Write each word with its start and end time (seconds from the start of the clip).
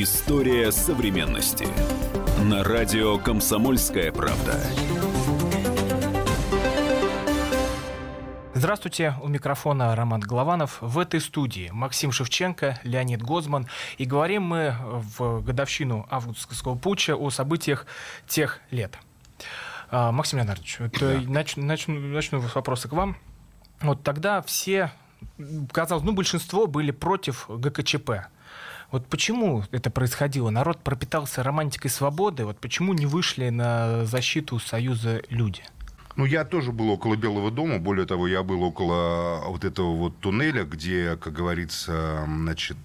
История 0.00 0.70
современности. 0.70 1.66
На 2.44 2.62
радио 2.62 3.18
«Комсомольская 3.18 4.12
правда». 4.12 4.54
Здравствуйте, 8.54 9.16
у 9.20 9.26
микрофона 9.26 9.96
Роман 9.96 10.20
Голованов. 10.20 10.78
В 10.80 11.00
этой 11.00 11.20
студии 11.20 11.70
Максим 11.72 12.12
Шевченко, 12.12 12.78
Леонид 12.84 13.24
Гозман. 13.24 13.66
И 13.96 14.04
говорим 14.04 14.44
мы 14.44 14.76
в 14.80 15.42
годовщину 15.42 16.06
августовского 16.08 16.76
путча 16.76 17.16
о 17.16 17.30
событиях 17.30 17.84
тех 18.28 18.60
лет. 18.70 18.96
А, 19.90 20.12
Максим 20.12 20.38
Леонардович, 20.38 20.78
вот 20.78 20.92
да. 21.00 21.20
начну, 21.26 21.64
начну, 21.64 21.98
начну 21.98 22.40
с 22.40 22.54
вопроса 22.54 22.86
к 22.86 22.92
вам. 22.92 23.16
Вот 23.80 24.04
тогда 24.04 24.42
все, 24.42 24.92
казалось, 25.72 26.04
ну, 26.04 26.12
большинство 26.12 26.68
были 26.68 26.92
против 26.92 27.46
ГКЧП. 27.48 28.28
Вот 28.90 29.06
почему 29.06 29.64
это 29.70 29.90
происходило? 29.90 30.48
Народ 30.48 30.78
пропитался 30.80 31.42
романтикой 31.42 31.90
свободы. 31.90 32.46
Вот 32.46 32.58
почему 32.58 32.94
не 32.94 33.04
вышли 33.04 33.50
на 33.50 34.06
защиту 34.06 34.58
Союза 34.58 35.22
люди? 35.28 35.62
Ну, 36.16 36.24
я 36.24 36.44
тоже 36.44 36.72
был 36.72 36.90
около 36.90 37.14
Белого 37.14 37.50
дома. 37.50 37.78
Более 37.78 38.06
того, 38.06 38.26
я 38.26 38.42
был 38.42 38.62
около 38.62 39.42
вот 39.46 39.64
этого 39.64 39.94
вот 39.94 40.18
туннеля, 40.18 40.64
где, 40.64 41.16
как 41.16 41.32
говорится, 41.32 42.24
значит, 42.26 42.76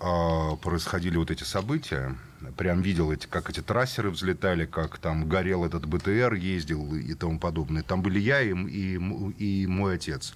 а, 0.00 0.56
происходили 0.56 1.18
вот 1.18 1.30
эти 1.30 1.42
события. 1.42 2.16
Прям 2.56 2.80
видел, 2.80 3.12
эти, 3.12 3.26
как 3.26 3.50
эти 3.50 3.60
трассеры 3.60 4.10
взлетали, 4.10 4.64
как 4.64 4.96
там 4.98 5.28
горел 5.28 5.64
этот 5.66 5.86
БТР, 5.86 6.34
ездил 6.34 6.94
и 6.94 7.12
тому 7.14 7.38
подобное. 7.38 7.82
Там 7.82 8.00
были 8.00 8.20
я 8.20 8.40
и, 8.40 8.54
и, 8.54 8.94
и 8.94 9.66
мой 9.66 9.96
отец. 9.96 10.34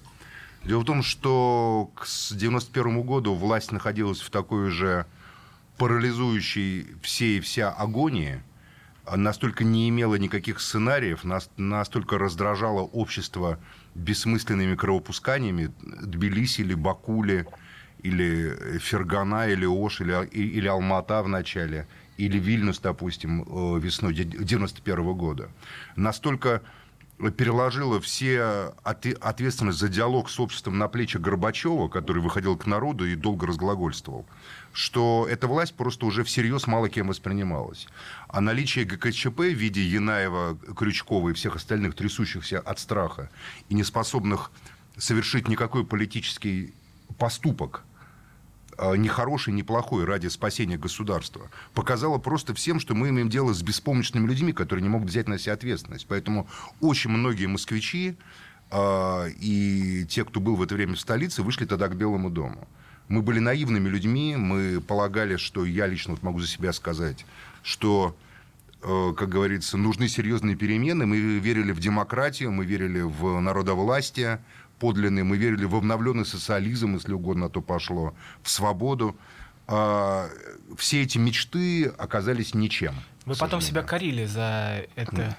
Дело 0.65 0.79
в 0.79 0.85
том, 0.85 1.03
что 1.03 1.91
к 1.95 2.03
1991 2.03 3.01
году 3.01 3.33
власть 3.33 3.71
находилась 3.71 4.21
в 4.21 4.29
такой 4.29 4.69
же 4.69 5.05
парализующей 5.77 6.87
все 7.01 7.37
и 7.37 7.39
вся 7.41 7.69
агонии, 7.69 8.41
настолько 9.13 9.65
не 9.65 9.89
имела 9.89 10.15
никаких 10.15 10.61
сценариев, 10.61 11.25
настолько 11.57 12.17
раздражало 12.17 12.81
общество 12.81 13.59
бессмысленными 13.93 14.75
кровопусканиями 14.75 15.73
Тбилиси 15.81 16.61
или 16.61 16.73
Бакули, 16.75 17.45
или 18.01 18.79
Фергана, 18.79 19.47
или 19.47 19.65
Ош, 19.65 20.01
или, 20.01 20.25
или 20.27 20.67
Алмата 20.67 21.21
в 21.23 21.27
начале, 21.27 21.87
или 22.17 22.37
Вильнюс, 22.37 22.79
допустим, 22.79 23.41
э, 23.41 23.79
весной 23.79 24.13
1991 24.13 25.13
года. 25.13 25.49
Настолько 25.95 26.61
переложила 27.31 27.99
все 28.01 28.73
ответственность 28.83 29.79
за 29.79 29.89
диалог 29.89 30.29
с 30.29 30.39
обществом 30.39 30.77
на 30.77 30.87
плечи 30.87 31.17
Горбачева, 31.17 31.87
который 31.87 32.21
выходил 32.21 32.57
к 32.57 32.65
народу 32.65 33.05
и 33.05 33.15
долго 33.15 33.47
разглагольствовал, 33.47 34.25
что 34.71 35.27
эта 35.29 35.47
власть 35.47 35.75
просто 35.75 36.05
уже 36.05 36.23
всерьез 36.23 36.67
мало 36.67 36.89
кем 36.89 37.07
воспринималась. 37.07 37.87
А 38.27 38.41
наличие 38.41 38.85
ГКЧП 38.85 39.39
в 39.39 39.53
виде 39.53 39.81
Янаева, 39.81 40.57
Крючкова 40.75 41.29
и 41.29 41.33
всех 41.33 41.55
остальных 41.55 41.95
трясущихся 41.95 42.59
от 42.59 42.79
страха 42.79 43.29
и 43.69 43.75
неспособных 43.75 44.51
совершить 44.97 45.47
никакой 45.47 45.85
политический 45.85 46.73
поступок– 47.17 47.83
а, 48.77 48.93
ни 48.93 49.07
хороший, 49.07 49.53
ни 49.53 49.61
плохой 49.61 50.05
ради 50.05 50.27
спасения 50.27 50.77
государства, 50.77 51.49
показала 51.73 52.17
просто 52.17 52.53
всем, 52.53 52.79
что 52.79 52.95
мы 52.95 53.09
имеем 53.09 53.29
дело 53.29 53.53
с 53.53 53.61
беспомощными 53.61 54.27
людьми, 54.27 54.53
которые 54.53 54.83
не 54.83 54.89
могут 54.89 55.09
взять 55.09 55.27
на 55.27 55.37
себя 55.37 55.53
ответственность. 55.53 56.05
Поэтому 56.07 56.47
очень 56.81 57.09
многие 57.09 57.47
москвичи 57.47 58.17
а, 58.71 59.27
и 59.27 60.05
те, 60.05 60.25
кто 60.25 60.39
был 60.39 60.55
в 60.55 60.61
это 60.63 60.75
время 60.75 60.95
в 60.95 60.99
столице, 60.99 61.43
вышли 61.43 61.65
тогда 61.65 61.87
к 61.87 61.95
Белому 61.95 62.29
дому. 62.29 62.67
Мы 63.07 63.21
были 63.21 63.39
наивными 63.39 63.89
людьми, 63.89 64.35
мы 64.35 64.81
полагали, 64.81 65.35
что 65.37 65.65
я 65.65 65.87
лично 65.87 66.13
вот 66.13 66.23
могу 66.23 66.39
за 66.39 66.47
себя 66.47 66.73
сказать, 66.73 67.25
что 67.61 68.15
как 68.83 69.29
говорится, 69.29 69.77
нужны 69.77 70.07
серьезные 70.07 70.55
перемены. 70.55 71.05
Мы 71.05 71.17
верили 71.17 71.71
в 71.71 71.79
демократию, 71.79 72.51
мы 72.51 72.65
верили 72.65 73.01
в 73.01 73.39
народовластие, 73.39 74.43
подлинный, 74.79 75.23
мы 75.23 75.37
верили 75.37 75.65
в 75.65 75.75
обновленный 75.75 76.25
социализм, 76.25 76.95
если 76.95 77.13
угодно, 77.13 77.49
то 77.49 77.61
пошло, 77.61 78.13
в 78.41 78.49
свободу. 78.49 79.15
А 79.65 80.27
все 80.77 81.03
эти 81.03 81.17
мечты 81.17 81.85
оказались 81.97 82.53
ничем. 82.53 82.95
Вы 83.25 83.35
потом 83.35 83.61
себя 83.61 83.81
корили 83.81 84.25
за 84.25 84.85
это? 84.95 85.37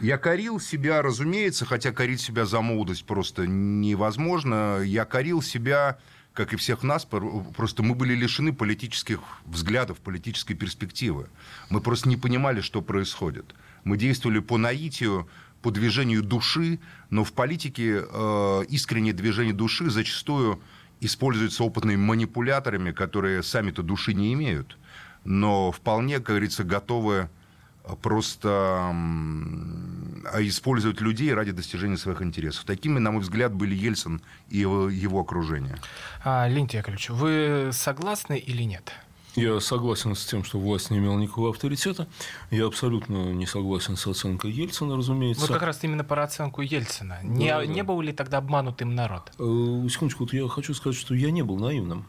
Я 0.00 0.16
корил 0.16 0.60
себя, 0.60 1.02
разумеется, 1.02 1.66
хотя 1.66 1.90
корить 1.90 2.20
себя 2.20 2.46
за 2.46 2.60
молодость 2.60 3.04
просто 3.04 3.48
невозможно. 3.48 4.80
Я 4.84 5.04
корил 5.04 5.42
себя, 5.42 5.98
как 6.38 6.52
и 6.52 6.56
всех 6.56 6.84
нас, 6.84 7.04
просто 7.04 7.82
мы 7.82 7.96
были 7.96 8.14
лишены 8.14 8.52
политических 8.52 9.18
взглядов, 9.44 9.98
политической 9.98 10.54
перспективы. 10.54 11.26
Мы 11.68 11.80
просто 11.80 12.08
не 12.08 12.16
понимали, 12.16 12.60
что 12.60 12.80
происходит. 12.80 13.56
Мы 13.82 13.96
действовали 13.96 14.38
по 14.38 14.56
наитию, 14.56 15.28
по 15.62 15.72
движению 15.72 16.22
души, 16.22 16.78
но 17.10 17.24
в 17.24 17.32
политике 17.32 18.04
э, 18.08 18.64
искреннее 18.68 19.14
движение 19.14 19.52
души 19.52 19.90
зачастую 19.90 20.60
используется 21.00 21.64
опытными 21.64 21.96
манипуляторами, 21.96 22.92
которые 22.92 23.42
сами-то 23.42 23.82
души 23.82 24.14
не 24.14 24.32
имеют, 24.32 24.78
но 25.24 25.72
вполне, 25.72 26.18
как 26.18 26.26
говорится, 26.26 26.62
готовы 26.62 27.30
просто 28.02 28.94
использовать 30.40 31.00
людей 31.00 31.32
ради 31.32 31.52
достижения 31.52 31.96
своих 31.96 32.22
интересов. 32.22 32.64
Такими, 32.64 32.98
на 32.98 33.10
мой 33.10 33.22
взгляд, 33.22 33.52
были 33.54 33.74
Ельцин 33.74 34.20
и 34.50 34.58
его, 34.58 34.88
его 34.88 35.20
окружение. 35.20 35.78
А, 36.24 36.46
Леонид 36.48 36.74
Яковлевич, 36.74 37.10
вы 37.10 37.70
согласны 37.72 38.38
или 38.38 38.62
нет? 38.62 38.92
Я 39.34 39.60
согласен 39.60 40.16
с 40.16 40.24
тем, 40.24 40.42
что 40.42 40.58
власть 40.58 40.90
не 40.90 40.98
имела 40.98 41.16
никакого 41.16 41.50
авторитета. 41.50 42.08
Я 42.50 42.66
абсолютно 42.66 43.32
не 43.32 43.46
согласен 43.46 43.96
с 43.96 44.06
оценкой 44.06 44.50
Ельцина, 44.50 44.96
разумеется. 44.96 45.42
Вот 45.42 45.52
как 45.52 45.62
раз 45.62 45.84
именно 45.84 46.02
про 46.02 46.24
оценку 46.24 46.60
Ельцина. 46.60 47.20
Не, 47.22 47.50
да, 47.50 47.64
не 47.64 47.82
был 47.82 48.00
ли 48.00 48.12
тогда 48.12 48.38
обманутым 48.38 48.94
народ? 48.94 49.32
Э, 49.38 49.88
секундочку, 49.88 50.24
вот 50.24 50.32
я 50.32 50.48
хочу 50.48 50.74
сказать, 50.74 50.98
что 50.98 51.14
я 51.14 51.30
не 51.30 51.42
был 51.42 51.56
наивным. 51.56 52.06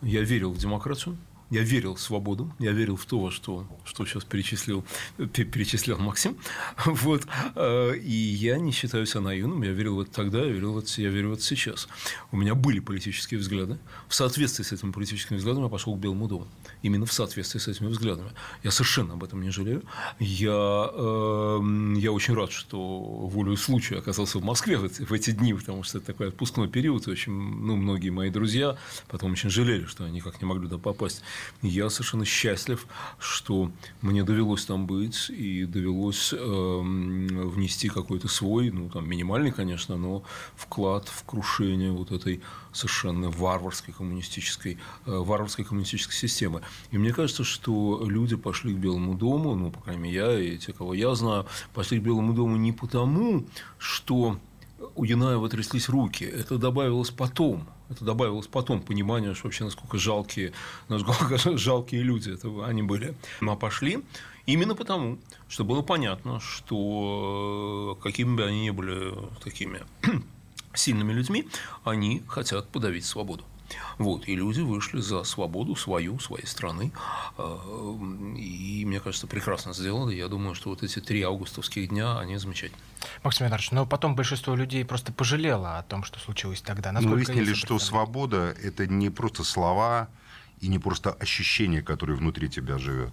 Я 0.00 0.22
верил 0.22 0.52
в 0.52 0.58
демократию, 0.58 1.16
я 1.50 1.62
верил 1.62 1.94
в 1.94 2.00
свободу, 2.00 2.52
я 2.58 2.72
верил 2.72 2.96
в 2.96 3.04
то, 3.04 3.30
что, 3.30 3.66
что 3.84 4.06
сейчас 4.06 4.24
перечислил, 4.24 4.84
перечислял 5.32 5.98
Максим. 5.98 6.36
Вот. 6.84 7.26
Э, 7.54 7.96
и 7.96 8.12
я 8.12 8.58
не 8.58 8.72
считаю 8.72 9.06
себя 9.06 9.20
наивным. 9.20 9.62
Я 9.62 9.72
верил 9.72 9.96
в 9.96 10.00
это 10.00 10.10
тогда, 10.10 10.38
я 10.38 10.50
верил 10.50 10.72
в 10.72 10.78
это, 10.78 10.88
я 11.00 11.10
верю 11.10 11.30
в 11.30 11.32
это 11.34 11.42
сейчас. 11.42 11.88
У 12.32 12.36
меня 12.36 12.54
были 12.54 12.80
политические 12.80 13.40
взгляды. 13.40 13.78
В 14.08 14.14
соответствии 14.14 14.64
с 14.64 14.72
этими 14.72 14.92
политическими 14.92 15.36
взглядами 15.36 15.64
я 15.64 15.68
пошел 15.68 15.94
к 15.94 15.98
Белому 15.98 16.28
дому. 16.28 16.48
Именно 16.82 17.06
в 17.06 17.12
соответствии 17.12 17.58
с 17.58 17.68
этими 17.68 17.88
взглядами. 17.88 18.30
Я 18.62 18.70
совершенно 18.70 19.14
об 19.14 19.24
этом 19.24 19.42
не 19.42 19.50
жалею. 19.50 19.82
Я, 20.18 20.90
э, 20.92 21.94
я 21.98 22.12
очень 22.12 22.34
рад, 22.34 22.52
что 22.52 22.78
волю 22.78 23.56
случая 23.56 23.98
оказался 23.98 24.38
в 24.38 24.44
Москве 24.44 24.76
в 24.76 24.84
эти, 24.84 25.02
в 25.02 25.12
эти 25.12 25.30
дни, 25.30 25.54
потому 25.54 25.82
что 25.82 25.98
это 25.98 26.08
такой 26.08 26.28
отпускной 26.28 26.68
период. 26.68 27.06
Очень, 27.08 27.32
ну, 27.32 27.76
многие 27.76 28.10
мои 28.10 28.30
друзья 28.30 28.76
потом 29.08 29.32
очень 29.32 29.50
жалели, 29.50 29.84
что 29.84 30.04
они 30.04 30.16
никак 30.16 30.40
не 30.40 30.46
могли 30.46 30.68
туда 30.68 30.78
попасть. 30.78 31.22
Я 31.62 31.90
совершенно 31.90 32.24
счастлив, 32.24 32.86
что 33.18 33.70
мне 34.02 34.22
довелось 34.22 34.64
там 34.64 34.86
быть 34.86 35.30
и 35.30 35.64
довелось 35.64 36.32
э, 36.32 36.36
внести 36.36 37.88
какой-то 37.88 38.28
свой, 38.28 38.70
ну, 38.70 38.90
там, 38.90 39.08
минимальный, 39.08 39.50
конечно, 39.50 39.96
но 39.96 40.24
вклад 40.56 41.08
в 41.08 41.24
крушение 41.24 41.92
вот 41.92 42.10
этой 42.10 42.42
совершенно 42.72 43.30
варварской 43.30 43.94
коммунистической, 43.94 44.78
э, 45.06 45.10
варварской 45.10 45.64
коммунистической 45.64 46.16
системы. 46.16 46.62
И 46.90 46.98
мне 46.98 47.12
кажется, 47.12 47.44
что 47.44 48.04
люди 48.06 48.36
пошли 48.36 48.74
к 48.74 48.78
Белому 48.78 49.14
дому, 49.14 49.54
ну, 49.54 49.70
по 49.70 49.80
крайней 49.80 50.02
мере, 50.02 50.14
я 50.14 50.40
и 50.40 50.58
те, 50.58 50.72
кого 50.72 50.94
я 50.94 51.14
знаю, 51.14 51.46
пошли 51.72 51.98
к 51.98 52.02
Белому 52.02 52.34
дому 52.34 52.56
не 52.56 52.72
потому, 52.72 53.46
что 53.78 54.38
у 54.94 55.04
Янаева 55.04 55.48
тряслись 55.48 55.88
руки. 55.88 56.24
Это 56.24 56.58
добавилось 56.58 57.10
потом. 57.10 57.68
Это 57.88 58.04
добавилось 58.04 58.46
потом 58.46 58.80
понимание, 58.82 59.34
что 59.34 59.46
вообще 59.46 59.64
насколько 59.64 59.98
жалкие, 59.98 60.52
насколько 60.88 61.38
жалкие 61.58 62.02
люди 62.02 62.30
это 62.30 62.48
они 62.66 62.82
были. 62.82 63.14
Но 63.40 63.56
пошли 63.56 64.02
именно 64.46 64.74
потому, 64.74 65.18
что 65.48 65.64
было 65.64 65.82
понятно, 65.82 66.40
что 66.40 67.96
э, 67.98 68.02
какими 68.02 68.36
бы 68.36 68.44
они 68.44 68.64
ни 68.64 68.70
были 68.70 69.14
такими 69.42 69.80
сильными 70.74 71.12
людьми, 71.12 71.48
они 71.84 72.22
хотят 72.26 72.68
подавить 72.68 73.04
свободу. 73.04 73.44
Вот, 73.98 74.28
и 74.28 74.36
люди 74.36 74.60
вышли 74.60 75.00
за 75.00 75.24
свободу 75.24 75.76
свою, 75.76 76.18
своей 76.18 76.46
страны. 76.46 76.92
А, 77.38 77.96
и, 78.36 78.84
мне 78.84 79.00
кажется, 79.00 79.26
прекрасно 79.26 79.72
сделали. 79.72 80.14
Я 80.14 80.28
думаю, 80.28 80.54
что 80.54 80.70
вот 80.70 80.82
эти 80.82 81.00
три 81.00 81.22
августовских 81.22 81.88
дня, 81.88 82.18
они 82.18 82.36
замечательные. 82.36 82.82
Максим 83.22 83.46
Иванович, 83.46 83.70
но 83.70 83.86
потом 83.86 84.16
большинство 84.16 84.54
людей 84.54 84.84
просто 84.84 85.12
пожалело 85.12 85.78
о 85.78 85.82
том, 85.82 86.04
что 86.04 86.18
случилось 86.18 86.60
тогда. 86.60 86.92
Мы 86.92 87.08
выяснили, 87.08 87.54
что 87.54 87.78
свобода– 87.78 88.54
это 88.62 88.86
не 88.86 89.10
просто 89.10 89.44
слова 89.44 90.08
и 90.60 90.68
не 90.68 90.78
просто 90.78 91.12
ощущение, 91.12 91.82
которое 91.82 92.14
внутри 92.14 92.48
тебя 92.48 92.78
живет. 92.78 93.12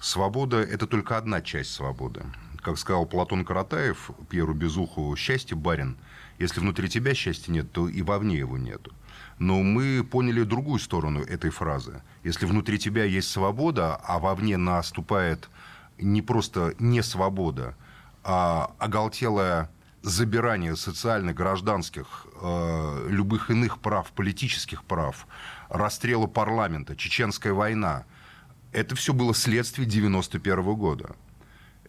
Свобода– 0.00 0.56
это 0.58 0.86
только 0.86 1.16
одна 1.16 1.40
часть 1.40 1.72
свободы. 1.72 2.22
Как 2.62 2.78
сказал 2.78 3.06
Платон 3.06 3.44
Каратаев 3.44 4.10
Пьеру 4.28 4.54
Безуху, 4.54 5.14
счастье, 5.16 5.56
барин, 5.56 5.96
если 6.38 6.60
внутри 6.60 6.88
тебя 6.88 7.14
счастья 7.14 7.50
нет, 7.52 7.72
то 7.72 7.88
и 7.88 8.02
вовне 8.02 8.38
его 8.38 8.58
нету. 8.58 8.92
Но 9.38 9.62
мы 9.62 10.04
поняли 10.04 10.42
другую 10.42 10.80
сторону 10.80 11.20
этой 11.20 11.50
фразы. 11.50 12.02
Если 12.24 12.46
внутри 12.46 12.78
тебя 12.78 13.04
есть 13.04 13.30
свобода, 13.30 13.96
а 13.96 14.18
вовне 14.18 14.56
наступает 14.56 15.48
не 15.98 16.22
просто 16.22 16.74
не 16.78 17.02
свобода, 17.02 17.76
а 18.24 18.72
оголтелое 18.78 19.70
забирание 20.02 20.76
социальных, 20.76 21.34
гражданских, 21.34 22.26
э, 22.40 23.06
любых 23.10 23.50
иных 23.50 23.78
прав, 23.80 24.10
политических 24.12 24.84
прав, 24.84 25.26
расстрела 25.68 26.26
парламента, 26.26 26.96
чеченская 26.96 27.52
война, 27.52 28.04
это 28.72 28.94
все 28.96 29.12
было 29.12 29.34
следствие 29.34 29.86
91 29.86 30.74
года. 30.74 31.16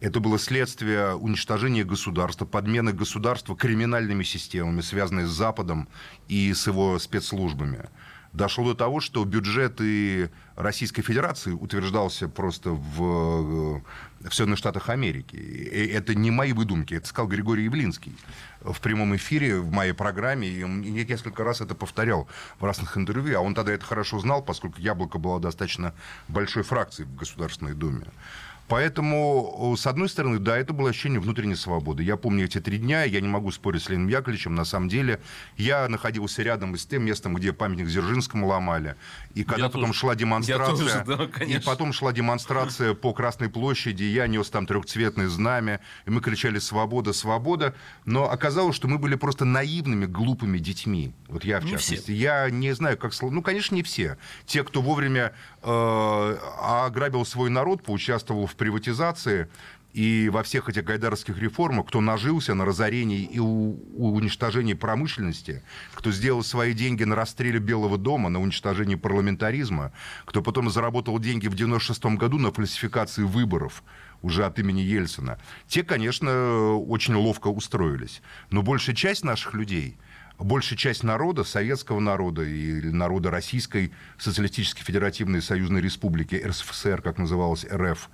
Это 0.00 0.18
было 0.18 0.38
следствие 0.38 1.14
уничтожения 1.14 1.84
государства, 1.84 2.46
подмены 2.46 2.92
государства 2.92 3.54
криминальными 3.54 4.24
системами, 4.24 4.80
связанными 4.80 5.26
с 5.26 5.30
Западом 5.30 5.88
и 6.26 6.54
с 6.54 6.66
его 6.66 6.98
спецслужбами. 6.98 7.88
Дошло 8.32 8.64
до 8.64 8.74
того, 8.76 9.00
что 9.00 9.24
бюджет 9.24 9.80
и 9.80 10.28
Российской 10.54 11.02
Федерации 11.02 11.50
утверждался 11.50 12.28
просто 12.28 12.70
в, 12.70 13.00
в 13.00 13.82
Соединенных 14.30 14.58
Штатах 14.58 14.88
Америки. 14.88 15.34
И 15.34 15.86
это 15.88 16.14
не 16.14 16.30
мои 16.30 16.52
выдумки, 16.52 16.94
это 16.94 17.08
сказал 17.08 17.28
Григорий 17.28 17.64
Явлинский 17.64 18.14
в 18.60 18.80
прямом 18.80 19.16
эфире 19.16 19.58
в 19.58 19.72
моей 19.72 19.92
программе. 19.92 20.46
И 20.46 20.60
я 20.60 20.66
несколько 20.68 21.42
раз 21.42 21.60
это 21.60 21.74
повторял 21.74 22.28
в 22.60 22.64
разных 22.64 22.96
интервью, 22.96 23.36
а 23.36 23.40
он 23.40 23.54
тогда 23.54 23.72
это 23.72 23.84
хорошо 23.84 24.20
знал, 24.20 24.42
поскольку 24.42 24.80
«Яблоко» 24.80 25.18
было 25.18 25.40
достаточно 25.40 25.92
большой 26.28 26.62
фракцией 26.62 27.08
в 27.08 27.16
Государственной 27.16 27.74
Думе. 27.74 28.06
Поэтому, 28.70 29.74
с 29.76 29.84
одной 29.88 30.08
стороны, 30.08 30.38
да, 30.38 30.56
это 30.56 30.72
было 30.72 30.90
ощущение 30.90 31.18
внутренней 31.18 31.56
свободы. 31.56 32.04
Я 32.04 32.16
помню 32.16 32.44
эти 32.44 32.60
три 32.60 32.78
дня, 32.78 33.02
я 33.02 33.20
не 33.20 33.26
могу 33.26 33.50
спорить 33.50 33.82
с 33.82 33.88
Леонидом 33.88 34.08
Яковлевичем, 34.08 34.54
на 34.54 34.64
самом 34.64 34.88
деле. 34.88 35.20
Я 35.56 35.88
находился 35.88 36.44
рядом 36.44 36.76
с 36.76 36.86
тем 36.86 37.02
местом, 37.02 37.34
где 37.34 37.52
памятник 37.52 37.88
Дзержинскому 37.88 38.46
ломали. 38.46 38.94
И 39.34 39.42
когда 39.42 39.64
я 39.64 39.70
потом 39.70 39.88
тоже. 39.88 39.98
шла 39.98 40.14
демонстрация, 40.14 41.04
тоже, 41.04 41.28
да, 41.36 41.44
и 41.44 41.58
потом 41.58 41.92
шла 41.92 42.12
демонстрация 42.12 42.94
по 42.94 43.12
Красной 43.12 43.48
площади, 43.48 44.04
я 44.04 44.28
нес 44.28 44.48
там 44.50 44.66
трехцветное 44.66 45.28
знамя, 45.28 45.80
и 46.06 46.10
мы 46.10 46.20
кричали 46.20 46.60
«Свобода, 46.60 47.12
свобода!», 47.12 47.74
но 48.04 48.30
оказалось, 48.30 48.76
что 48.76 48.86
мы 48.86 48.98
были 48.98 49.16
просто 49.16 49.44
наивными, 49.44 50.06
глупыми 50.06 50.58
детьми. 50.58 51.12
Вот 51.26 51.44
я, 51.44 51.58
в 51.58 51.64
не 51.64 51.72
частности. 51.72 52.04
Все. 52.04 52.14
Я 52.14 52.48
не 52.50 52.72
знаю, 52.72 52.96
как... 52.96 53.12
Ну, 53.20 53.42
конечно, 53.42 53.74
не 53.74 53.82
все. 53.82 54.16
Те, 54.46 54.62
кто 54.62 54.80
вовремя 54.80 55.32
э, 55.60 56.36
ограбил 56.62 57.24
свой 57.24 57.50
народ, 57.50 57.82
поучаствовал 57.82 58.46
в 58.46 58.59
приватизации 58.60 59.48
и 59.94 60.28
во 60.28 60.42
всех 60.42 60.68
этих 60.68 60.84
гайдаровских 60.84 61.38
реформах, 61.38 61.86
кто 61.86 62.00
нажился 62.02 62.52
на 62.54 62.66
разорении 62.66 63.22
и 63.22 63.38
у, 63.38 63.74
уничтожении 63.96 64.74
промышленности, 64.74 65.62
кто 65.94 66.12
сделал 66.12 66.44
свои 66.44 66.74
деньги 66.74 67.04
на 67.04 67.16
расстреле 67.16 67.58
Белого 67.58 67.96
дома, 67.96 68.28
на 68.28 68.38
уничтожении 68.38 68.96
парламентаризма, 68.96 69.92
кто 70.26 70.42
потом 70.42 70.70
заработал 70.70 71.18
деньги 71.18 71.48
в 71.48 71.54
96 71.54 72.04
году 72.18 72.38
на 72.38 72.52
фальсификации 72.52 73.22
выборов 73.22 73.82
уже 74.20 74.44
от 74.44 74.58
имени 74.58 74.82
Ельцина, 74.82 75.38
те, 75.66 75.82
конечно, 75.82 76.74
очень 76.74 77.14
ловко 77.14 77.48
устроились. 77.48 78.20
Но 78.50 78.62
большая 78.62 78.94
часть 78.94 79.24
наших 79.24 79.54
людей– 79.54 79.96
большая 80.44 80.78
часть 80.78 81.02
народа, 81.02 81.44
советского 81.44 82.00
народа 82.00 82.42
и 82.42 82.80
народа 82.90 83.30
Российской 83.30 83.92
Социалистической 84.18 84.84
Федеративной 84.84 85.42
Союзной 85.42 85.80
Республики, 85.80 86.42
РСФСР, 86.44 87.02
как 87.02 87.18
называлась 87.18 87.66
РФ, 87.70 88.08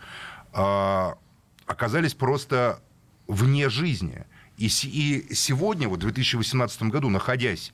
оказались 0.57 2.15
просто 2.15 2.81
вне 3.27 3.69
жизни. 3.69 4.25
И, 4.57 4.67
и 4.67 5.35
сегодня, 5.35 5.89
вот 5.89 5.99
в 5.99 6.03
2018 6.03 6.83
году, 6.85 7.11
находясь 7.11 7.73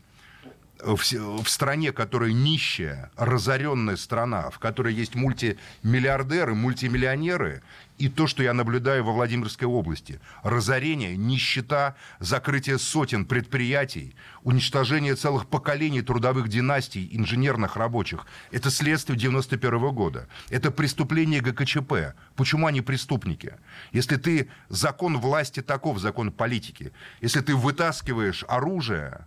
в, 0.84 1.02
в 1.02 1.48
стране, 1.48 1.92
которая 1.92 2.32
нищая, 2.32 3.10
разоренная 3.16 3.96
страна, 3.96 4.50
в 4.50 4.58
которой 4.58 4.94
есть 4.94 5.14
мультимиллиардеры, 5.14 6.54
мультимиллионеры, 6.54 7.62
и 7.98 8.08
то, 8.08 8.26
что 8.26 8.42
я 8.42 8.52
наблюдаю 8.52 9.04
во 9.04 9.12
Владимирской 9.12 9.68
области. 9.68 10.18
Разорение, 10.42 11.16
нищета, 11.16 11.94
закрытие 12.18 12.78
сотен 12.78 13.24
предприятий, 13.24 14.16
уничтожение 14.42 15.14
целых 15.14 15.46
поколений 15.46 16.02
трудовых 16.02 16.48
династий, 16.48 17.08
инженерных 17.12 17.76
рабочих. 17.76 18.26
Это 18.50 18.70
следствие 18.70 19.16
91 19.16 19.92
года. 19.92 20.26
Это 20.50 20.72
преступление 20.72 21.40
ГКЧП. 21.40 22.16
Почему 22.34 22.66
они 22.66 22.80
преступники? 22.80 23.54
Если 23.92 24.16
ты 24.16 24.50
закон 24.68 25.18
власти 25.18 25.62
таков, 25.62 25.98
закон 25.98 26.32
политики, 26.32 26.92
если 27.20 27.40
ты 27.40 27.54
вытаскиваешь 27.54 28.44
оружие, 28.48 29.26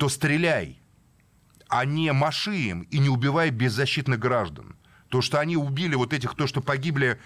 то 0.00 0.08
стреляй, 0.08 0.80
а 1.68 1.84
не 1.84 2.10
маши 2.14 2.56
им 2.56 2.80
и 2.90 2.98
не 2.98 3.10
убивай 3.10 3.50
беззащитных 3.50 4.18
граждан. 4.18 4.76
То, 5.10 5.20
что 5.20 5.38
они 5.38 5.58
убили 5.58 5.94
вот 5.94 6.14
этих, 6.14 6.34
то, 6.34 6.46
что 6.46 6.62
погибли 6.62 7.20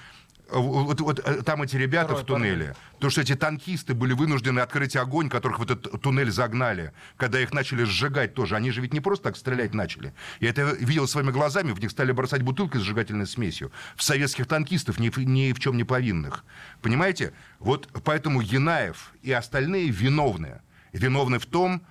вот, 0.51 1.01
вот 1.01 1.21
э, 1.21 1.43
там 1.43 1.63
эти 1.63 1.77
ребята 1.77 2.17
Второй 2.17 2.23
в 2.23 2.27
туннеле, 2.27 2.65
парень. 2.67 2.99
то, 2.99 3.11
что 3.11 3.21
эти 3.21 3.37
танкисты 3.37 3.95
были 3.95 4.13
вынуждены 4.13 4.59
открыть 4.59 4.97
огонь, 4.97 5.29
которых 5.29 5.61
в 5.61 5.63
этот 5.63 6.03
туннель 6.03 6.33
загнали, 6.33 6.93
когда 7.17 7.41
их 7.41 7.53
начали 7.53 7.85
сжигать 7.85 8.35
тоже. 8.35 8.57
Они 8.57 8.73
же 8.73 8.81
ведь 8.81 8.93
не 8.93 9.01
просто 9.01 9.23
так 9.23 9.37
стрелять 9.37 9.73
начали. 9.73 10.13
Я 10.41 10.51
это 10.51 10.63
видел 10.65 11.07
своими 11.07 11.31
глазами, 11.31 11.71
в 11.71 11.79
них 11.79 11.93
стали 11.93 12.11
бросать 12.11 12.43
бутылки 12.43 12.77
с 12.77 12.81
сжигательной 12.81 13.29
смесью. 13.29 13.71
В 13.95 14.03
советских 14.03 14.49
танкистов 14.49 14.99
ни, 14.99 15.13
ни 15.21 15.53
в 15.53 15.61
чем 15.61 15.77
не 15.77 15.85
повинных. 15.85 16.45
Понимаете? 16.83 17.35
Вот 17.61 17.89
поэтому 18.03 18.41
Янаев 18.41 19.13
и 19.23 19.31
остальные 19.31 19.91
виновны. 19.91 20.61
Виновны 20.93 21.39
в 21.39 21.47
том, 21.47 21.87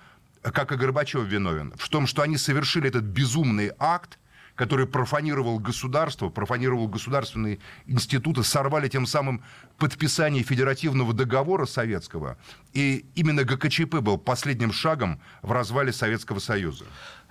как 0.51 0.72
и 0.72 0.75
Горбачев 0.75 1.24
виновен, 1.24 1.74
в 1.78 1.90
том, 1.90 2.07
что 2.07 2.22
они 2.22 2.38
совершили 2.38 2.88
этот 2.90 3.04
безумный 3.04 3.72
акт, 3.80 4.19
который 4.56 4.86
профанировал 4.86 5.57
государство, 5.57 6.30
профанировал 6.30 6.88
государственные 6.88 7.60
институты, 7.88 8.44
сорвали 8.44 8.88
тем 8.88 9.06
самым 9.06 9.44
подписание 9.78 10.44
федеративного 10.44 11.13
договора 11.13 11.66
советского. 11.66 12.38
И 12.74 13.06
именно 13.16 13.44
ГКЧП 13.44 13.95
был 13.95 14.18
последним 14.18 14.72
шагом 14.72 15.19
в 15.42 15.51
развале 15.51 15.92
Советского 15.92 16.40
Союза. 16.40 16.86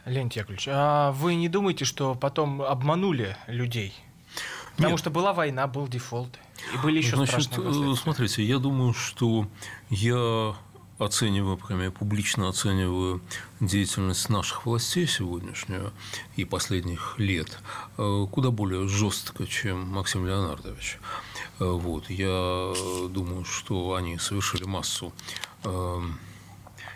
Леонид 0.05 0.33
Яковлевич, 0.35 0.69
а 0.69 1.13
вы 1.13 1.37
не 1.37 1.49
думаете, 1.49 1.85
что 1.85 2.17
потом 2.17 2.61
обманули 2.61 3.37
людей? 3.47 3.95
Потому 4.77 4.93
Нет. 4.93 5.01
что 5.01 5.11
была 5.11 5.33
война, 5.33 5.67
был 5.67 5.87
дефолт, 5.87 6.39
и 6.75 6.79
были 6.79 6.99
еще 6.99 7.17
Значит, 7.17 7.45
страшные 7.45 7.95
Смотрите, 7.95 8.43
я 8.43 8.59
думаю, 8.59 8.95
что 8.95 9.47
я 9.91 10.57
оцениваю, 11.05 11.57
по 11.57 11.67
крайней 11.67 11.85
мере, 11.85 11.93
публично 11.93 12.49
оцениваю 12.49 13.21
деятельность 13.61 14.29
наших 14.29 14.67
властей 14.67 15.07
сегодняшнюю 15.07 15.93
и 16.37 16.45
последних 16.45 17.19
лет 17.19 17.59
э, 17.99 18.27
куда 18.31 18.51
более 18.51 18.89
жестко, 18.89 19.47
чем 19.47 19.89
Максим 19.89 20.27
Леонардович. 20.27 20.99
Э, 21.61 21.65
вот. 21.65 22.11
Я 22.11 22.75
думаю, 23.09 23.45
что 23.45 23.95
они 23.95 24.19
совершили 24.19 24.65
массу 24.65 25.13
э, 25.65 26.01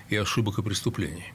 и 0.08 0.16
ошибок, 0.16 0.58
и 0.58 0.62
преступлений. 0.62 1.32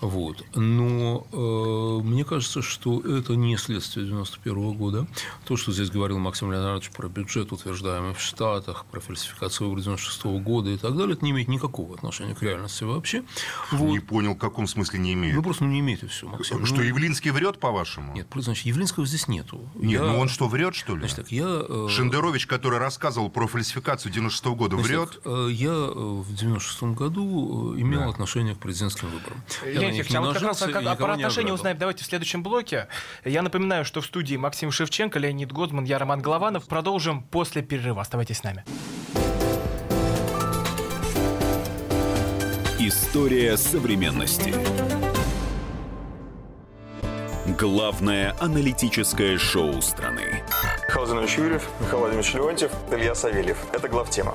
Вот. 0.00 0.44
Но 0.54 1.26
э, 1.32 2.06
мне 2.06 2.24
кажется, 2.24 2.62
что 2.62 3.00
это 3.00 3.34
не 3.34 3.56
следствие 3.56 4.06
91 4.06 4.72
года. 4.72 5.06
То, 5.44 5.56
что 5.56 5.72
здесь 5.72 5.90
говорил 5.90 6.18
Максим 6.18 6.52
Леонардович 6.52 6.90
про 6.90 7.08
бюджет, 7.08 7.52
утверждаемый 7.52 8.14
в 8.14 8.20
Штатах, 8.20 8.84
про 8.90 9.00
фальсификацию 9.00 9.68
выборов 9.68 9.84
96 9.84 10.24
года 10.42 10.70
и 10.70 10.76
так 10.76 10.96
далее, 10.96 11.14
это 11.14 11.24
не 11.24 11.30
имеет 11.30 11.48
никакого 11.48 11.94
отношения 11.94 12.34
к 12.34 12.42
реальности 12.42 12.84
вообще. 12.84 13.24
Вот. 13.70 13.90
Не 13.90 14.00
понял, 14.00 14.34
в 14.34 14.38
каком 14.38 14.66
смысле 14.66 14.98
не 14.98 15.14
имеет? 15.14 15.36
Вы 15.36 15.42
просто 15.42 15.64
ну, 15.64 15.70
не 15.70 15.80
имеете 15.80 16.06
все, 16.06 16.26
Максим. 16.28 16.66
Что, 16.66 16.76
ну, 16.76 16.82
Явлинский 16.82 17.30
врет, 17.30 17.58
по-вашему? 17.58 18.14
Нет, 18.14 18.28
значит, 18.34 18.66
Явлинского 18.66 19.06
здесь 19.06 19.28
нету. 19.28 19.68
Нет, 19.74 20.02
я... 20.02 20.06
ну 20.06 20.18
он 20.18 20.28
что, 20.28 20.48
врет, 20.48 20.74
что 20.74 20.94
ли? 20.94 21.00
Значит, 21.00 21.16
так, 21.16 21.32
я... 21.32 21.46
Э, 21.46 21.88
Шендерович, 21.88 22.46
который 22.46 22.78
рассказывал 22.78 23.30
про 23.30 23.46
фальсификацию 23.46 24.12
96 24.12 24.44
года, 24.56 24.76
врет? 24.76 25.10
Так, 25.12 25.20
э, 25.24 25.48
я 25.50 25.72
в 25.72 26.34
96 26.34 26.82
году 26.94 27.74
имел 27.78 28.00
да. 28.00 28.08
отношение 28.08 28.54
к 28.54 28.58
президентским 28.58 29.08
выборам. 29.08 29.42
Я 29.64 29.83
Евгений 29.88 30.16
а 30.16 30.20
вот 30.20 30.34
как 30.34 30.42
раз 30.42 30.58
как, 30.58 30.98
про 30.98 31.14
отношения 31.14 31.52
узнаем 31.52 31.78
давайте 31.78 32.04
в 32.04 32.06
следующем 32.06 32.42
блоке. 32.42 32.88
Я 33.24 33.42
напоминаю, 33.42 33.84
что 33.84 34.00
в 34.00 34.06
студии 34.06 34.36
Максим 34.36 34.70
Шевченко, 34.70 35.18
Леонид 35.18 35.52
Гозман, 35.52 35.84
я 35.84 35.98
Роман 35.98 36.20
Голованов. 36.20 36.66
Продолжим 36.66 37.22
после 37.22 37.62
перерыва. 37.62 38.02
Оставайтесь 38.02 38.38
с 38.38 38.42
нами. 38.42 38.64
История 42.78 43.56
современности. 43.56 44.54
Главное 47.58 48.34
аналитическое 48.40 49.38
шоу 49.38 49.80
страны. 49.80 50.42
Михаил 50.88 51.20
Юрьев, 51.36 51.68
Михаил 51.80 51.98
Владимирович 52.00 52.34
Леонтьев, 52.34 52.72
Илья 52.90 53.14
Савельев. 53.14 53.58
Это 53.72 53.88
главтема. 53.88 54.34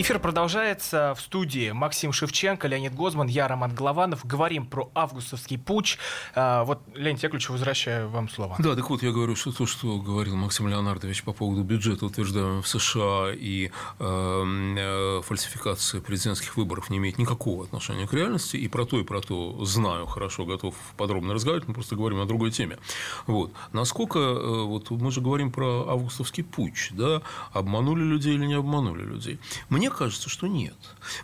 Эфир 0.00 0.20
продолжается 0.20 1.12
в 1.16 1.20
студии 1.20 1.72
Максим 1.72 2.12
Шевченко, 2.12 2.68
Леонид 2.68 2.94
Гозман, 2.94 3.26
я 3.26 3.48
Роман 3.48 3.74
Голованов. 3.74 4.24
Говорим 4.24 4.64
про 4.64 4.92
августовский 4.94 5.58
путь. 5.58 5.98
А, 6.36 6.62
вот, 6.62 6.80
Леонид 6.94 7.20
Яковлевич, 7.20 7.48
возвращаю 7.48 8.08
вам 8.08 8.28
слово. 8.28 8.54
Да, 8.60 8.76
так 8.76 8.88
вот 8.90 9.02
я 9.02 9.10
говорю, 9.10 9.34
что 9.34 9.50
то, 9.50 9.66
что 9.66 9.98
говорил 9.98 10.36
Максим 10.36 10.68
Леонардович 10.68 11.24
по 11.24 11.32
поводу 11.32 11.64
бюджета, 11.64 12.06
утверждаемого 12.06 12.62
в 12.62 12.68
США 12.68 13.32
и 13.34 13.72
э, 13.98 13.98
э, 13.98 15.22
фальсификации 15.22 15.98
президентских 15.98 16.56
выборов 16.56 16.90
не 16.90 16.98
имеет 16.98 17.18
никакого 17.18 17.64
отношения 17.64 18.06
к 18.06 18.12
реальности. 18.12 18.56
И 18.56 18.68
про 18.68 18.86
то, 18.86 19.00
и 19.00 19.02
про 19.02 19.20
то 19.20 19.64
знаю 19.64 20.06
хорошо, 20.06 20.44
готов 20.44 20.76
подробно 20.96 21.34
разговаривать, 21.34 21.66
мы 21.66 21.74
просто 21.74 21.96
говорим 21.96 22.20
о 22.20 22.24
другой 22.24 22.52
теме. 22.52 22.78
Вот. 23.26 23.50
Насколько, 23.72 24.20
э, 24.20 24.62
вот 24.62 24.92
мы 24.92 25.10
же 25.10 25.20
говорим 25.20 25.50
про 25.50 25.88
августовский 25.88 26.44
путь, 26.44 26.90
да, 26.92 27.20
обманули 27.52 28.04
людей 28.04 28.36
или 28.36 28.46
не 28.46 28.54
обманули 28.54 29.02
людей. 29.02 29.40
Мне 29.68 29.87
мне 29.88 29.96
кажется, 29.96 30.28
что 30.28 30.46
нет. 30.46 30.76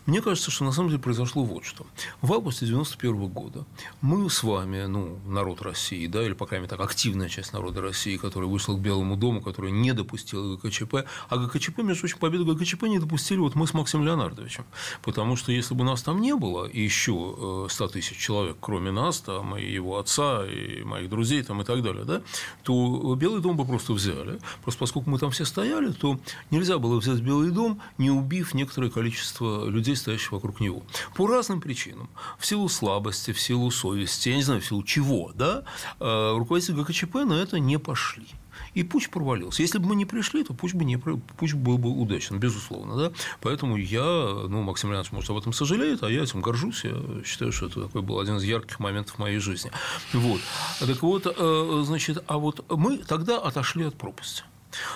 Мне 0.07 0.23
кажется, 0.23 0.49
что 0.49 0.63
на 0.63 0.71
самом 0.71 0.89
деле 0.89 0.99
произошло 0.99 1.43
вот 1.43 1.65
что. 1.65 1.85
В 2.21 2.33
августе 2.33 2.65
91 2.65 3.27
года 3.27 3.63
мы 4.01 4.27
с 4.27 4.41
вами, 4.41 4.85
ну, 4.85 5.19
народ 5.27 5.61
России, 5.61 6.07
да, 6.07 6.25
или, 6.25 6.33
по 6.33 6.47
крайней 6.47 6.63
мере, 6.63 6.75
так, 6.75 6.83
активная 6.83 7.29
часть 7.29 7.53
народа 7.53 7.81
России, 7.81 8.17
которая 8.17 8.49
вышла 8.49 8.73
к 8.73 8.79
Белому 8.79 9.17
дому, 9.17 9.41
которая 9.41 9.71
не 9.71 9.93
допустила 9.93 10.55
ГКЧП, 10.55 11.05
а 11.29 11.37
ГКЧП, 11.37 11.79
между 11.83 12.01
прочим, 12.01 12.17
победу 12.17 12.43
ГКЧП 12.55 12.83
не 12.83 12.97
допустили 12.97 13.37
вот 13.37 13.53
мы 13.53 13.67
с 13.67 13.75
Максимом 13.75 14.07
Леонардовичем. 14.07 14.65
Потому 15.03 15.35
что 15.35 15.51
если 15.51 15.75
бы 15.75 15.83
нас 15.83 16.01
там 16.01 16.19
не 16.19 16.35
было, 16.35 16.65
и 16.65 16.81
еще 16.81 17.67
100 17.69 17.85
э, 17.85 17.89
тысяч 17.89 18.17
человек, 18.17 18.57
кроме 18.59 18.89
нас, 18.89 19.19
там, 19.19 19.55
и 19.55 19.63
его 19.63 19.99
отца, 19.99 20.43
и 20.43 20.81
моих 20.83 21.07
друзей, 21.07 21.43
там, 21.43 21.61
и 21.61 21.65
так 21.65 21.83
далее, 21.83 22.03
да, 22.03 22.23
то 22.63 23.13
Белый 23.13 23.41
дом 23.41 23.57
бы 23.57 23.63
просто 23.63 23.93
взяли. 23.93 24.39
Просто 24.63 24.79
поскольку 24.79 25.11
мы 25.11 25.19
там 25.19 25.29
все 25.29 25.45
стояли, 25.45 25.91
то 25.91 26.19
нельзя 26.49 26.79
было 26.79 26.99
взять 26.99 27.19
Белый 27.19 27.51
дом, 27.51 27.79
не 27.99 28.09
убив 28.09 28.54
некоторое 28.55 28.89
количество 28.89 29.67
людей, 29.67 29.95
стоящих 29.95 30.31
вокруг 30.31 30.59
него. 30.59 30.83
По 31.15 31.27
разным 31.27 31.61
причинам. 31.61 32.09
В 32.39 32.45
силу 32.45 32.69
слабости, 32.69 33.31
в 33.31 33.39
силу 33.39 33.71
совести, 33.71 34.29
я 34.29 34.35
не 34.35 34.43
знаю, 34.43 34.61
в 34.61 34.65
силу 34.65 34.83
чего, 34.83 35.31
да, 35.35 35.63
э, 35.99 36.35
руководители 36.37 36.75
ГКЧП 36.81 37.15
на 37.25 37.33
это 37.33 37.59
не 37.59 37.77
пошли. 37.79 38.27
И 38.73 38.83
путь 38.83 39.09
провалился. 39.09 39.61
Если 39.61 39.77
бы 39.77 39.87
мы 39.87 39.95
не 39.95 40.05
пришли, 40.05 40.43
то 40.43 40.53
путь, 40.53 40.73
бы 40.73 40.83
не, 40.83 40.97
путь 40.97 41.53
был 41.53 41.77
бы 41.77 41.89
удачен, 41.89 42.39
безусловно. 42.39 42.97
Да? 42.97 43.11
Поэтому 43.41 43.77
я, 43.77 44.01
ну, 44.03 44.61
Максим 44.63 44.91
Леонидович, 44.91 45.13
может, 45.13 45.29
об 45.29 45.37
этом 45.37 45.53
сожалеет, 45.53 46.03
а 46.03 46.09
я 46.09 46.23
этим 46.23 46.41
горжусь. 46.41 46.83
Я 46.83 46.95
считаю, 47.23 47.51
что 47.51 47.67
это 47.67 47.83
такой 47.83 48.01
был 48.01 48.19
один 48.19 48.37
из 48.37 48.43
ярких 48.43 48.79
моментов 48.79 49.17
моей 49.17 49.39
жизни. 49.39 49.71
Вот. 50.13 50.41
Так 50.79 51.01
вот, 51.01 51.25
э, 51.25 51.83
значит, 51.85 52.23
а 52.27 52.37
вот 52.37 52.65
мы 52.69 52.97
тогда 52.97 53.39
отошли 53.39 53.85
от 53.85 53.95
пропасти. 53.95 54.43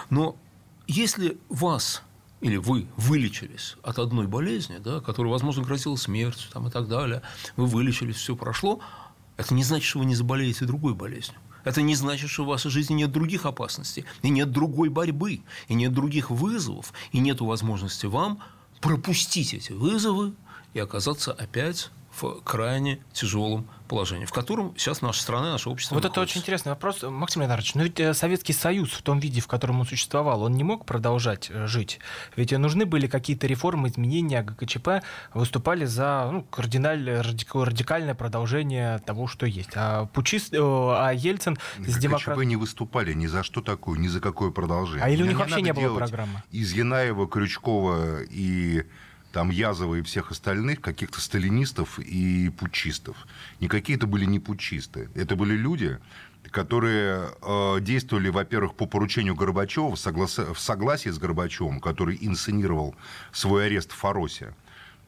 Но 0.09 0.35
если 0.87 1.37
вас 1.47 2.03
или 2.41 2.57
вы 2.57 2.87
вылечились 2.97 3.75
от 3.83 3.99
одной 3.99 4.27
болезни, 4.27 4.77
да, 4.77 5.01
которая, 5.01 5.31
возможно, 5.31 5.63
грозила 5.63 5.95
смертью 5.95 6.49
там, 6.51 6.67
и 6.67 6.71
так 6.71 6.87
далее, 6.87 7.21
вы 7.55 7.65
вылечились, 7.65 8.15
все 8.15 8.35
прошло, 8.35 8.79
это 9.37 9.53
не 9.53 9.63
значит, 9.63 9.87
что 9.87 9.99
вы 9.99 10.05
не 10.05 10.15
заболеете 10.15 10.65
другой 10.65 10.93
болезнью. 10.93 11.37
Это 11.63 11.81
не 11.81 11.95
значит, 11.95 12.29
что 12.29 12.45
в 12.45 12.47
вашей 12.47 12.71
жизни 12.71 12.93
нет 12.93 13.11
других 13.11 13.45
опасностей, 13.45 14.05
и 14.21 14.29
нет 14.29 14.51
другой 14.51 14.89
борьбы, 14.89 15.41
и 15.67 15.73
нет 15.73 15.93
других 15.93 16.29
вызовов, 16.29 16.93
и 17.11 17.19
нет 17.19 17.41
возможности 17.41 18.05
вам 18.05 18.41
пропустить 18.79 19.53
эти 19.53 19.73
вызовы 19.73 20.33
и 20.73 20.79
оказаться 20.79 21.33
опять 21.33 21.91
в 22.21 22.41
крайне 22.43 22.99
тяжелом 23.13 23.67
положении, 23.89 24.25
в 24.25 24.31
котором 24.31 24.73
сейчас 24.77 25.01
наша 25.01 25.21
страна, 25.21 25.51
наше 25.51 25.69
общество 25.69 25.95
Вот 25.95 26.03
находится. 26.03 26.21
это 26.21 26.29
очень 26.29 26.41
интересный 26.41 26.69
вопрос. 26.69 27.03
Максим 27.03 27.41
Леонидович, 27.41 27.75
но 27.75 27.83
ведь 27.83 27.99
э, 27.99 28.13
Советский 28.13 28.53
Союз 28.53 28.91
в 28.91 29.01
том 29.01 29.19
виде, 29.19 29.41
в 29.41 29.47
котором 29.47 29.79
он 29.79 29.85
существовал, 29.85 30.43
он 30.43 30.53
не 30.53 30.63
мог 30.63 30.85
продолжать 30.85 31.49
э, 31.49 31.65
жить. 31.67 31.99
Ведь 32.35 32.51
нужны 32.51 32.85
были 32.85 33.07
какие-то 33.07 33.47
реформы, 33.47 33.89
изменения, 33.89 34.39
а 34.39 34.43
ГКЧП 34.43 35.03
выступали 35.33 35.85
за 35.85 36.29
ну, 36.31 36.43
кардинальное, 36.43 37.23
радикальное 37.23 38.13
продолжение 38.13 38.99
того, 38.99 39.27
что 39.27 39.45
есть. 39.45 39.71
А, 39.75 40.05
Пучист, 40.05 40.53
а 40.53 41.11
Ельцин 41.11 41.57
с 41.79 41.97
демократ... 41.97 42.37
ГКЧП 42.37 42.45
не 42.45 42.55
выступали 42.55 43.13
ни 43.13 43.25
за 43.25 43.43
что 43.43 43.61
такое, 43.61 43.97
ни 43.97 44.07
за 44.07 44.21
какое 44.21 44.51
продолжение. 44.51 45.03
А 45.03 45.09
или 45.09 45.23
у 45.23 45.25
них 45.25 45.39
вообще 45.39 45.61
не 45.61 45.73
было 45.73 45.95
программы? 45.95 46.43
Из 46.51 46.71
Янаева, 46.71 47.27
Крючкова 47.27 48.21
и 48.29 48.83
там 49.31 49.49
Язова 49.49 49.95
и 49.95 50.01
всех 50.01 50.31
остальных, 50.31 50.81
каких-то 50.81 51.21
сталинистов 51.21 51.99
и 51.99 52.49
путчистов. 52.49 53.27
Никакие 53.59 53.97
это 53.97 54.07
были 54.07 54.25
не 54.25 54.39
путчисты. 54.39 55.09
Это 55.15 55.35
были 55.35 55.55
люди, 55.55 55.99
которые 56.51 57.29
э, 57.41 57.77
действовали, 57.81 58.29
во-первых, 58.29 58.75
по 58.75 58.85
поручению 58.85 59.35
Горбачева, 59.35 59.95
в, 59.95 59.99
соглас... 59.99 60.37
в 60.37 60.57
согласии 60.57 61.09
с 61.09 61.19
Горбачевым, 61.19 61.79
который 61.79 62.17
инсценировал 62.21 62.95
свой 63.31 63.67
арест 63.67 63.91
в 63.91 63.95
Фаросе. 63.95 64.53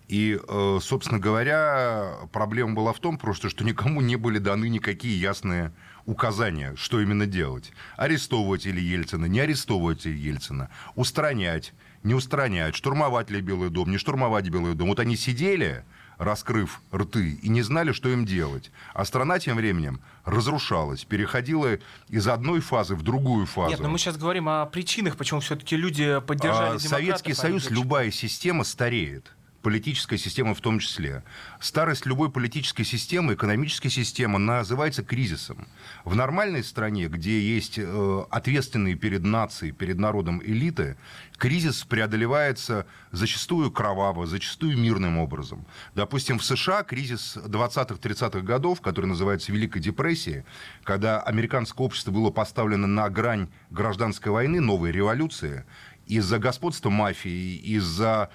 И, 0.07 0.37
э, 0.45 0.79
собственно 0.81 1.19
говоря, 1.19 2.17
проблема 2.31 2.73
была 2.73 2.93
в 2.93 2.99
том 2.99 3.17
просто, 3.17 3.49
что 3.49 3.63
никому 3.63 4.01
не 4.01 4.17
были 4.17 4.39
даны 4.39 4.67
никакие 4.67 5.19
ясные 5.19 5.71
указания, 6.11 6.75
что 6.75 6.99
именно 6.99 7.25
делать. 7.25 7.71
Арестовывать 7.95 8.65
или 8.65 8.81
Ельцина, 8.81 9.25
не 9.25 9.39
арестовывать 9.39 10.05
или 10.05 10.17
Ельцина, 10.17 10.69
устранять, 10.95 11.73
не 12.03 12.13
устраняют, 12.13 12.75
штурмовать 12.75 13.31
ли 13.31 13.41
Белый 13.41 13.69
дом, 13.69 13.89
не 13.89 13.97
штурмовать 13.97 14.49
Белый 14.49 14.75
дом. 14.75 14.89
Вот 14.89 14.99
они 14.99 15.15
сидели, 15.15 15.85
раскрыв 16.17 16.81
рты, 16.93 17.39
и 17.41 17.47
не 17.47 17.61
знали, 17.61 17.93
что 17.93 18.09
им 18.09 18.25
делать. 18.25 18.71
А 18.93 19.05
страна 19.05 19.39
тем 19.39 19.55
временем 19.55 20.01
разрушалась, 20.25 21.05
переходила 21.05 21.79
из 22.09 22.27
одной 22.27 22.59
фазы 22.59 22.95
в 22.95 23.03
другую 23.03 23.45
фазу. 23.45 23.71
Нет, 23.71 23.79
но 23.79 23.89
мы 23.89 23.97
сейчас 23.97 24.17
говорим 24.17 24.49
о 24.49 24.65
причинах, 24.65 25.15
почему 25.15 25.39
все-таки 25.39 25.77
люди 25.77 26.19
поддержали 26.27 26.75
а, 26.75 26.79
Советский 26.79 27.33
Союз, 27.33 27.71
любая 27.71 28.11
система 28.11 28.65
стареет 28.65 29.31
политическая 29.61 30.17
система 30.17 30.53
в 30.53 30.61
том 30.61 30.79
числе. 30.79 31.23
Старость 31.59 32.05
любой 32.05 32.31
политической 32.31 32.83
системы, 32.83 33.33
экономической 33.33 33.89
системы 33.89 34.39
называется 34.39 35.03
кризисом. 35.03 35.67
В 36.03 36.15
нормальной 36.15 36.63
стране, 36.63 37.07
где 37.07 37.39
есть 37.39 37.77
э, 37.77 38.23
ответственные 38.29 38.95
перед 38.95 39.23
нацией, 39.23 39.71
перед 39.71 39.97
народом 39.97 40.41
элиты, 40.43 40.97
кризис 41.37 41.83
преодолевается 41.83 42.85
зачастую 43.11 43.71
кроваво, 43.71 44.25
зачастую 44.25 44.77
мирным 44.77 45.17
образом. 45.17 45.65
Допустим, 45.95 46.39
в 46.39 46.43
США 46.43 46.83
кризис 46.83 47.37
20-30-х 47.37 48.41
годов, 48.41 48.81
который 48.81 49.05
называется 49.05 49.51
Великой 49.51 49.81
депрессией, 49.81 50.43
когда 50.83 51.19
американское 51.21 51.85
общество 51.85 52.11
было 52.11 52.31
поставлено 52.31 52.87
на 52.87 53.09
грань 53.09 53.49
гражданской 53.69 54.31
войны, 54.31 54.59
новой 54.59 54.91
революции, 54.91 55.65
из-за 56.07 56.39
господства 56.39 56.89
мафии, 56.89 57.55
из-за 57.55 58.29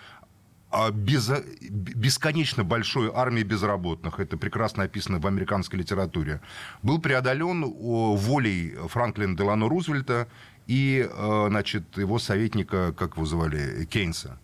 без, 0.92 1.30
бесконечно 1.70 2.64
большой 2.64 3.10
армии 3.14 3.42
безработных, 3.42 4.20
это 4.20 4.36
прекрасно 4.36 4.84
описано 4.84 5.18
в 5.18 5.26
американской 5.26 5.78
литературе, 5.78 6.40
был 6.82 7.00
преодолен 7.00 7.64
волей 7.64 8.74
Франклина 8.88 9.36
Делано 9.36 9.68
Рузвельта 9.68 10.28
и 10.66 11.08
э, 11.08 11.46
значит, 11.48 11.96
его 11.96 12.18
советника, 12.18 12.92
как 12.92 13.16
его 13.16 13.26
звали, 13.26 13.84
Кейнса. 13.84 14.38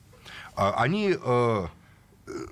А 0.54 0.74
они 0.82 1.16
э, 1.20 1.66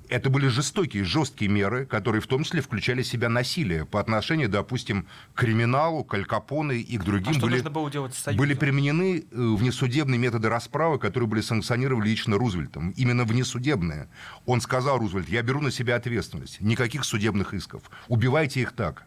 это 0.09 0.31
были 0.31 0.49
жестокие, 0.49 1.05
жесткие 1.05 1.51
меры, 1.51 1.87
которые 1.87 2.21
в 2.21 2.27
том 2.27 2.43
числе 2.43 2.61
включали 2.61 3.03
в 3.03 3.07
себя 3.07 3.29
насилие 3.29 3.87
по 3.87 4.01
отношению, 4.01 4.49
допустим, 4.49 5.07
к 5.35 5.41
криминалу, 5.41 6.03
к 6.03 6.15
Аль 6.15 6.27
и 6.73 6.99
к 6.99 7.05
другим. 7.05 7.31
А 7.31 7.33
что 7.35 7.43
были, 7.43 7.55
нужно 7.55 7.71
было 7.71 7.91
делать 7.91 8.15
с 8.15 8.33
были 8.33 8.55
применены 8.55 9.21
э, 9.21 9.23
внесудебные 9.31 10.19
методы 10.19 10.49
расправы, 10.49 10.99
которые 10.99 11.29
были 11.29 11.41
санкционированы 11.41 12.05
лично 12.05 12.37
Рузвельтом. 12.37 12.91
Именно 12.91 13.25
внесудебные. 13.25 14.09
Он 14.45 14.61
сказал, 14.61 14.99
Рузвельт, 14.99 15.29
я 15.29 15.43
беру 15.43 15.61
на 15.61 15.71
себя 15.71 15.97
ответственность. 15.97 16.61
Никаких 16.61 17.05
судебных 17.05 17.55
исков. 17.55 17.83
Убивайте 18.09 18.61
их 18.61 18.73
так. 18.73 19.07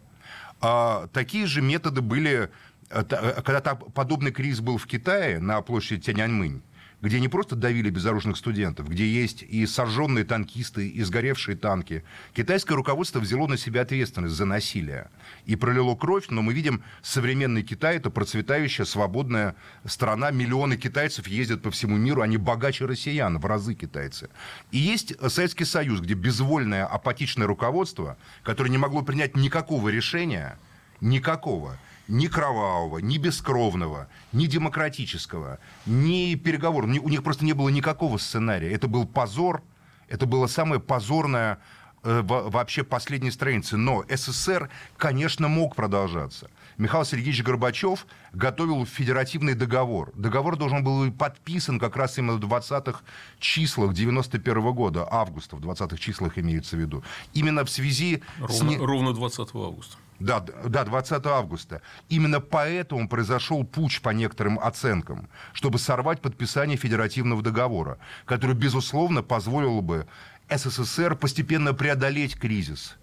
А, 0.61 1.07
такие 1.07 1.45
же 1.45 1.61
методы 1.61 2.01
были, 2.01 2.49
э, 2.89 3.03
э, 3.09 3.41
когда 3.41 3.75
подобный 3.75 4.31
кризис 4.31 4.61
был 4.61 4.77
в 4.77 4.87
Китае 4.87 5.39
на 5.39 5.61
площади 5.61 6.01
Тяньаньмынь, 6.01 6.61
где 7.03 7.19
не 7.19 7.27
просто 7.27 7.57
давили 7.57 7.89
безоружных 7.89 8.37
студентов, 8.37 8.87
где 8.87 9.05
есть 9.05 9.43
и 9.43 9.65
сожженные 9.65 10.23
танкисты, 10.23 10.87
и 10.87 11.03
сгоревшие 11.03 11.57
танки. 11.57 12.01
Китайское 12.33 12.77
руководство 12.77 13.19
взяло 13.19 13.45
на 13.47 13.57
себя 13.57 13.81
ответственность 13.81 14.35
за 14.35 14.45
насилие 14.45 15.09
и 15.45 15.57
пролило 15.57 15.95
кровь, 15.95 16.27
но 16.29 16.41
мы 16.41 16.53
видим, 16.53 16.81
современный 17.01 17.61
Китай– 17.61 17.97
это 17.97 18.09
процветающая, 18.09 18.85
свободная 18.85 19.57
страна. 19.83 20.31
Миллионы 20.31 20.77
китайцев 20.77 21.27
ездят 21.27 21.61
по 21.61 21.71
всему 21.71 21.97
миру, 21.97 22.21
они 22.21 22.37
богаче 22.37 22.85
россиян, 22.85 23.37
в 23.37 23.45
разы 23.45 23.73
китайцы. 23.73 24.29
И 24.71 24.77
есть 24.77 25.13
Советский 25.29 25.65
Союз, 25.65 25.99
где 25.99 26.13
безвольное, 26.13 26.85
апатичное 26.85 27.47
руководство, 27.47 28.17
которое 28.43 28.69
не 28.69 28.77
могло 28.77 29.01
принять 29.01 29.35
никакого 29.35 29.89
решения, 29.89 30.57
никакого– 31.01 31.77
ни 32.07 32.27
кровавого, 32.27 32.99
ни 32.99 33.17
бескровного, 33.17 34.07
ни 34.31 34.45
демократического, 34.45 35.59
ни 35.85 36.35
переговорного. 36.35 37.01
У 37.01 37.09
них 37.09 37.23
просто 37.23 37.45
не 37.45 37.53
было 37.53 37.69
никакого 37.69 38.17
сценария. 38.17 38.71
Это 38.71 38.87
был 38.87 39.05
позор, 39.05 39.63
это 40.09 40.25
было 40.25 40.47
самое 40.47 40.81
позорное 40.81 41.59
вообще 42.03 42.83
последней 42.83 43.31
страницы. 43.31 43.77
Но 43.77 44.03
СССР, 44.09 44.69
конечно, 44.97 45.47
мог 45.47 45.75
продолжаться. 45.75 46.49
Михаил 46.77 47.05
Сергеевич 47.05 47.43
Горбачев 47.43 48.05
готовил 48.33 48.85
федеративный 48.85 49.53
договор. 49.53 50.11
Договор 50.15 50.57
должен 50.57 50.83
был 50.83 51.05
быть 51.05 51.17
подписан 51.17 51.79
как 51.79 51.95
раз 51.95 52.17
именно 52.17 52.33
в 52.33 52.39
20-х 52.39 53.01
числах 53.39 53.93
91 53.93 54.57
-го 54.57 54.73
года, 54.73 55.07
августа, 55.09 55.55
в 55.55 55.61
20-х 55.61 55.97
числах 55.97 56.37
имеется 56.37 56.75
в 56.75 56.79
виду. 56.79 57.03
Именно 57.33 57.63
в 57.63 57.69
связи 57.69 58.21
ровно, 58.39 58.55
с... 58.55 58.61
Не... 58.61 58.77
Ровно 58.77 59.13
20 59.13 59.39
августа. 59.53 59.97
Да, 60.19 60.39
да, 60.39 60.85
20 60.85 61.25
августа. 61.25 61.81
Именно 62.09 62.39
поэтому 62.39 63.09
произошел 63.09 63.63
путь 63.65 64.01
по 64.01 64.09
некоторым 64.09 64.57
оценкам, 64.59 65.27
чтобы 65.53 65.79
сорвать 65.79 66.21
подписание 66.21 66.77
федеративного 66.77 67.41
договора, 67.41 67.97
который, 68.25 68.55
безусловно, 68.55 69.21
позволил 69.21 69.81
бы 69.81 70.07
СССР 70.49 71.15
постепенно 71.15 71.73
преодолеть 71.73 72.35
кризис 72.35 72.97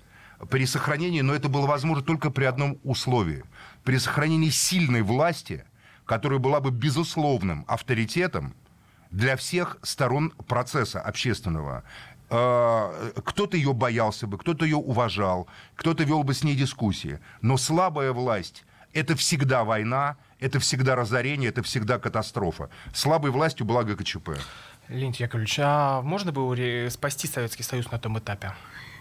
при 0.49 0.67
сохранении, 0.67 1.21
но 1.21 1.35
это 1.35 1.49
было 1.49 1.67
возможно 1.67 2.03
только 2.03 2.31
при 2.31 2.45
одном 2.45 2.79
условии. 2.83 3.45
При 3.85 3.99
сохранении 3.99 4.51
сильной 4.51 5.03
власти, 5.03 5.65
которая 6.07 6.39
была 6.39 6.61
бы 6.61 6.71
безусловным 6.71 7.65
авторитетом 7.69 8.55
для 9.11 9.37
всех 9.37 9.79
сторон 9.83 10.31
процесса 10.49 11.01
общественного. 11.01 11.85
Э, 12.31 13.13
кто-то 13.25 13.57
ее 13.57 13.75
боялся 13.75 14.27
бы, 14.27 14.39
кто-то 14.39 14.65
ее 14.65 14.77
уважал, 14.77 15.49
кто-то 15.75 16.05
вел 16.05 16.23
бы 16.23 16.33
с 16.33 16.45
ней 16.45 16.55
дискуссии. 16.55 17.19
Но 17.43 17.57
слабая 17.57 18.13
власть– 18.13 18.65
это 18.93 19.17
всегда 19.17 19.65
война, 19.65 20.17
это 20.39 20.59
всегда 20.59 20.97
разорение, 20.97 21.51
это 21.51 21.63
всегда 21.63 21.99
катастрофа. 21.99 22.71
Слабой 22.95 23.31
властью 23.31 23.67
была 23.67 23.85
ГКЧП. 23.85 24.31
Леонид 24.91 25.17
Яковлевич, 25.17 25.61
а 25.63 26.03
можно 26.03 26.33
было 26.33 26.89
спасти 26.91 27.29
Советский 27.29 27.63
Союз 27.63 27.91
на 27.93 27.99
том 27.99 28.19
этапе? 28.19 28.53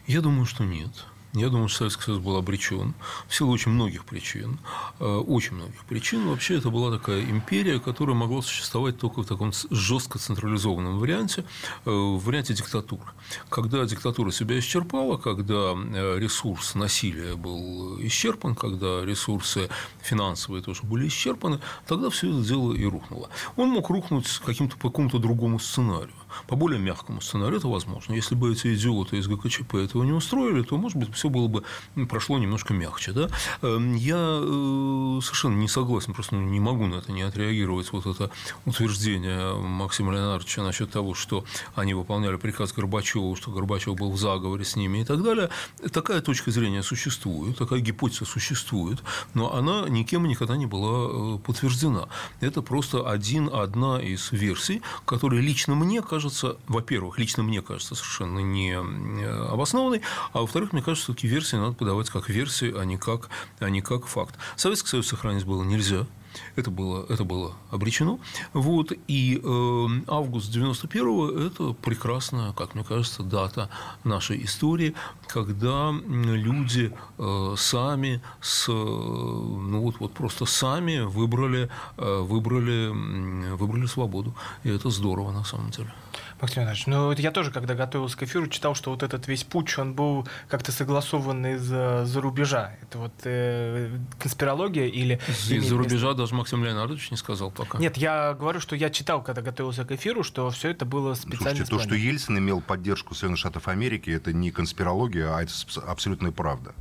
Я 0.05 0.21
думаю, 0.21 0.45
что 0.45 0.63
нет. 0.63 0.91
Я 1.33 1.49
думаю, 1.49 1.67
что 1.67 1.79
Советский 1.79 2.03
Союз 2.05 2.21
был 2.21 2.37
обречен 2.37 2.95
в 3.27 3.35
силу 3.35 3.51
очень 3.51 3.71
многих 3.71 4.03
причин. 4.05 4.57
Э, 4.99 5.05
очень 5.05 5.53
многих 5.53 5.85
причин. 5.85 6.27
Вообще, 6.27 6.57
это 6.57 6.71
была 6.71 6.91
такая 6.91 7.21
империя, 7.21 7.79
которая 7.79 8.15
могла 8.15 8.41
существовать 8.41 8.97
только 8.97 9.21
в 9.21 9.27
таком 9.27 9.51
жестко 9.69 10.17
централизованном 10.17 10.97
варианте, 10.97 11.45
э, 11.85 11.91
в 11.91 12.17
варианте 12.17 12.55
диктатуры. 12.55 13.03
Когда 13.49 13.85
диктатура 13.85 14.31
себя 14.31 14.57
исчерпала, 14.57 15.17
когда 15.17 15.75
э, 15.75 16.17
ресурс 16.17 16.73
насилия 16.73 17.35
был 17.35 17.99
исчерпан, 18.01 18.55
когда 18.55 19.05
ресурсы 19.05 19.69
финансовые 20.01 20.63
тоже 20.63 20.81
были 20.81 21.07
исчерпаны, 21.07 21.59
тогда 21.85 22.09
все 22.09 22.31
это 22.31 22.47
дело 22.47 22.73
и 22.73 22.85
рухнуло. 22.85 23.29
Он 23.55 23.69
мог 23.69 23.91
рухнуть 23.91 24.27
каким-то 24.43 24.77
по 24.77 24.89
какому-то 24.89 25.19
другому 25.19 25.59
сценарию. 25.59 26.09
По 26.47 26.55
более 26.55 26.79
мягкому 26.79 27.21
сценарию 27.21 27.57
это 27.57 27.67
возможно. 27.67 28.13
Если 28.13 28.35
бы 28.35 28.51
эти 28.51 28.73
идиоты 28.75 29.17
из 29.17 29.27
ГКЧП 29.27 29.75
этого 29.75 30.03
не 30.03 30.11
устроили, 30.11 30.61
то, 30.61 30.77
может 30.77 30.97
быть, 30.97 31.09
все 31.19 31.29
было 31.29 31.47
бы 31.47 31.63
прошло 32.07 32.39
немножко 32.39 32.73
мягче. 32.73 33.11
Да? 33.11 33.29
Эм, 33.61 33.95
я 33.95 34.15
э, 34.17 35.19
совершенно 35.21 35.55
не 35.55 35.67
согласен, 35.67 36.13
просто 36.13 36.35
ну, 36.35 36.41
не 36.41 36.59
могу 36.59 36.87
на 36.87 36.95
это 36.95 37.11
не 37.11 37.21
отреагировать. 37.21 37.91
Вот 37.91 38.05
это 38.05 38.31
утверждение 38.65 39.53
Максима 39.55 40.13
Леонардовича 40.13 40.63
насчет 40.63 40.91
того, 40.91 41.13
что 41.13 41.43
они 41.75 41.93
выполняли 41.93 42.37
приказ 42.37 42.73
Горбачева, 42.73 43.35
что 43.35 43.51
Горбачев 43.51 43.95
был 43.95 44.11
в 44.11 44.17
заговоре 44.17 44.63
с 44.63 44.75
ними 44.75 44.99
и 44.99 45.05
так 45.05 45.21
далее. 45.21 45.49
Такая 45.91 46.21
точка 46.21 46.51
зрения 46.51 46.83
существует, 46.83 47.57
такая 47.57 47.81
гипотеза 47.81 48.25
существует, 48.25 48.99
но 49.33 49.53
она 49.53 49.89
никем 49.89 50.25
никогда 50.25 50.55
не 50.55 50.65
была 50.65 51.35
э, 51.35 51.37
подтверждена. 51.39 52.07
Это 52.39 52.61
просто 52.61 53.09
один, 53.09 53.49
одна 53.53 54.01
из 54.01 54.31
версий, 54.31 54.81
которая 55.05 55.41
лично 55.41 55.75
мне 55.75 56.01
кажется, 56.01 56.57
во-первых, 56.67 57.19
лично 57.19 57.43
мне 57.43 57.61
кажется 57.61 57.95
совершенно 57.95 58.39
не 58.39 58.71
э, 58.71 59.47
обоснованной, 59.51 60.01
а 60.31 60.41
во-вторых, 60.41 60.73
мне 60.73 60.81
кажется, 60.81 61.08
все-таки 61.09 61.27
версии 61.27 61.55
надо 61.55 61.73
подавать 61.73 62.09
как 62.11 62.29
версии, 62.29 62.71
а 62.77 62.85
не 62.85 62.97
как, 62.97 63.29
а 63.59 63.69
не 63.69 63.81
как 63.81 64.05
факт. 64.05 64.35
Советский 64.55 64.89
Союз 64.89 65.07
сохранить 65.07 65.43
было 65.43 65.63
нельзя. 65.63 66.05
Это 66.55 66.69
было, 66.69 67.03
это 67.09 67.23
было 67.23 67.53
обречено. 67.71 68.19
Вот, 68.53 68.93
и 69.07 69.41
э, 69.43 69.87
август 70.07 70.55
91-го– 70.55 71.31
это 71.47 71.73
прекрасная, 71.73 72.53
как 72.53 72.75
мне 72.75 72.83
кажется, 72.83 73.23
дата 73.23 73.69
нашей 74.03 74.43
истории, 74.43 74.93
когда 75.27 75.91
люди 75.91 76.93
э, 77.17 77.55
сами, 77.57 78.21
с, 78.41 78.67
ну 78.67 79.81
вот, 79.81 79.99
вот 79.99 80.13
просто 80.13 80.45
сами 80.45 80.99
выбрали, 80.99 81.69
э, 81.97 82.19
выбрали, 82.21 83.55
выбрали 83.55 83.87
свободу. 83.87 84.35
И 84.63 84.69
это 84.69 84.91
здорово 84.91 85.31
на 85.31 85.43
самом 85.43 85.71
деле. 85.71 85.91
Максим 86.41 86.63
Иванович, 86.63 86.87
ну 86.87 87.11
я 87.11 87.31
тоже, 87.31 87.51
когда 87.51 87.75
готовился 87.75 88.17
к 88.17 88.23
эфиру, 88.23 88.47
читал, 88.47 88.75
что 88.75 88.91
вот 88.91 89.03
этот 89.03 89.27
весь 89.27 89.43
путь, 89.43 89.77
он 89.77 89.93
был 89.93 90.27
как-то 90.47 90.71
согласован 90.71 91.45
из-за 91.45 92.05
за 92.05 92.21
рубежа. 92.21 92.75
Это 92.81 92.97
вот 92.97 93.13
э, 93.23 93.89
конспирология 94.17 94.85
или... 94.85 95.19
Из-за 95.49 95.77
рубежа 95.77 96.13
даже 96.13 96.33
Максим 96.35 96.63
Леонардович 96.63 97.11
не 97.11 97.17
сказал 97.17 97.51
пока. 97.51 97.77
Нет, 97.77 97.97
я 97.97 98.33
говорю, 98.33 98.59
что 98.59 98.75
я 98.75 98.89
читал, 98.89 99.21
когда 99.21 99.41
готовился 99.41 99.85
к 99.85 99.91
эфиру, 99.91 100.23
что 100.23 100.49
все 100.49 100.69
это 100.69 100.85
было 100.85 101.13
специально... 101.13 101.65
Слушайте, 101.65 101.65
то, 101.65 101.79
что 101.79 101.95
Ельцин 101.95 102.37
имел 102.37 102.61
поддержку 102.61 103.13
Соединенных 103.13 103.39
Штатов 103.39 103.67
Америки, 103.67 104.09
это 104.09 104.33
не 104.33 104.51
конспирология, 104.51 105.35
а 105.35 105.43
это 105.43 105.53
абсолютная 105.85 106.31
правда. 106.31 106.73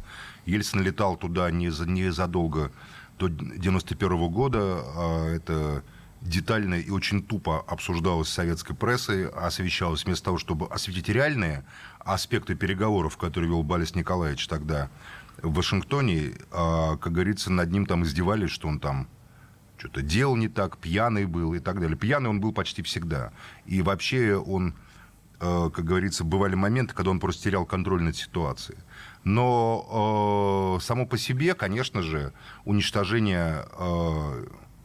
Ельцин 0.47 0.83
летал 0.83 1.17
туда 1.17 1.51
незадолго 1.51 2.71
до 3.19 3.29
91 3.29 4.13
-го 4.13 4.29
года, 4.29 4.59
а 4.95 5.29
это 5.29 5.83
детально 6.21 6.75
и 6.75 6.91
очень 6.91 7.23
тупо 7.23 7.61
обсуждалось 7.61 8.29
советской 8.29 8.75
прессой, 8.75 9.29
освещалось 9.29 10.05
вместо 10.05 10.27
того, 10.27 10.39
чтобы 10.39 10.67
осветить 10.67 11.09
реальные 11.09 11.65
аспекты 12.01 12.55
переговоров, 12.55 13.17
которые 13.17 13.51
вел 13.51 13.63
Борис 13.63 13.95
Николаевич 13.95 14.47
тогда 14.49 14.91
в 15.43 15.55
Вашингтоне, 15.55 16.33
а, 16.51 16.97
как 16.97 17.13
говорится, 17.13 17.51
над 17.51 17.71
ним 17.71 17.87
там 17.87 18.03
издевались, 18.03 18.51
что 18.51 18.69
он 18.69 18.81
там 18.81 19.09
что-то 19.77 20.03
делал 20.03 20.35
не 20.35 20.49
так, 20.49 20.79
пьяный 20.79 21.27
был 21.27 21.55
и 21.55 21.61
так 21.61 21.81
далее. 21.81 21.97
Пьяный 21.97 22.31
он 22.31 22.41
был 22.41 22.53
почти 22.53 22.83
всегда. 22.83 23.33
И 23.65 23.81
вообще 23.81 24.35
он, 24.35 24.75
а, 25.39 25.71
как 25.71 25.85
говорится, 25.85 26.25
бывали 26.25 26.57
моменты, 26.57 26.95
когда 26.95 27.13
он 27.13 27.21
просто 27.21 27.45
терял 27.45 27.65
контроль 27.65 28.03
над 28.03 28.17
ситуацией. 28.17 28.79
Но 29.25 30.79
э, 30.79 30.85
само 30.85 31.05
по 31.05 31.19
себе, 31.19 31.55
конечно 31.55 32.03
же, 32.03 32.33
уничтожение 32.65 33.67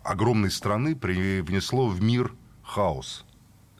огромной 0.03 0.51
страны 0.51 0.95
привнесло 0.95 1.87
в 1.87 2.01
мир 2.01 2.33
хаос. 2.63 3.25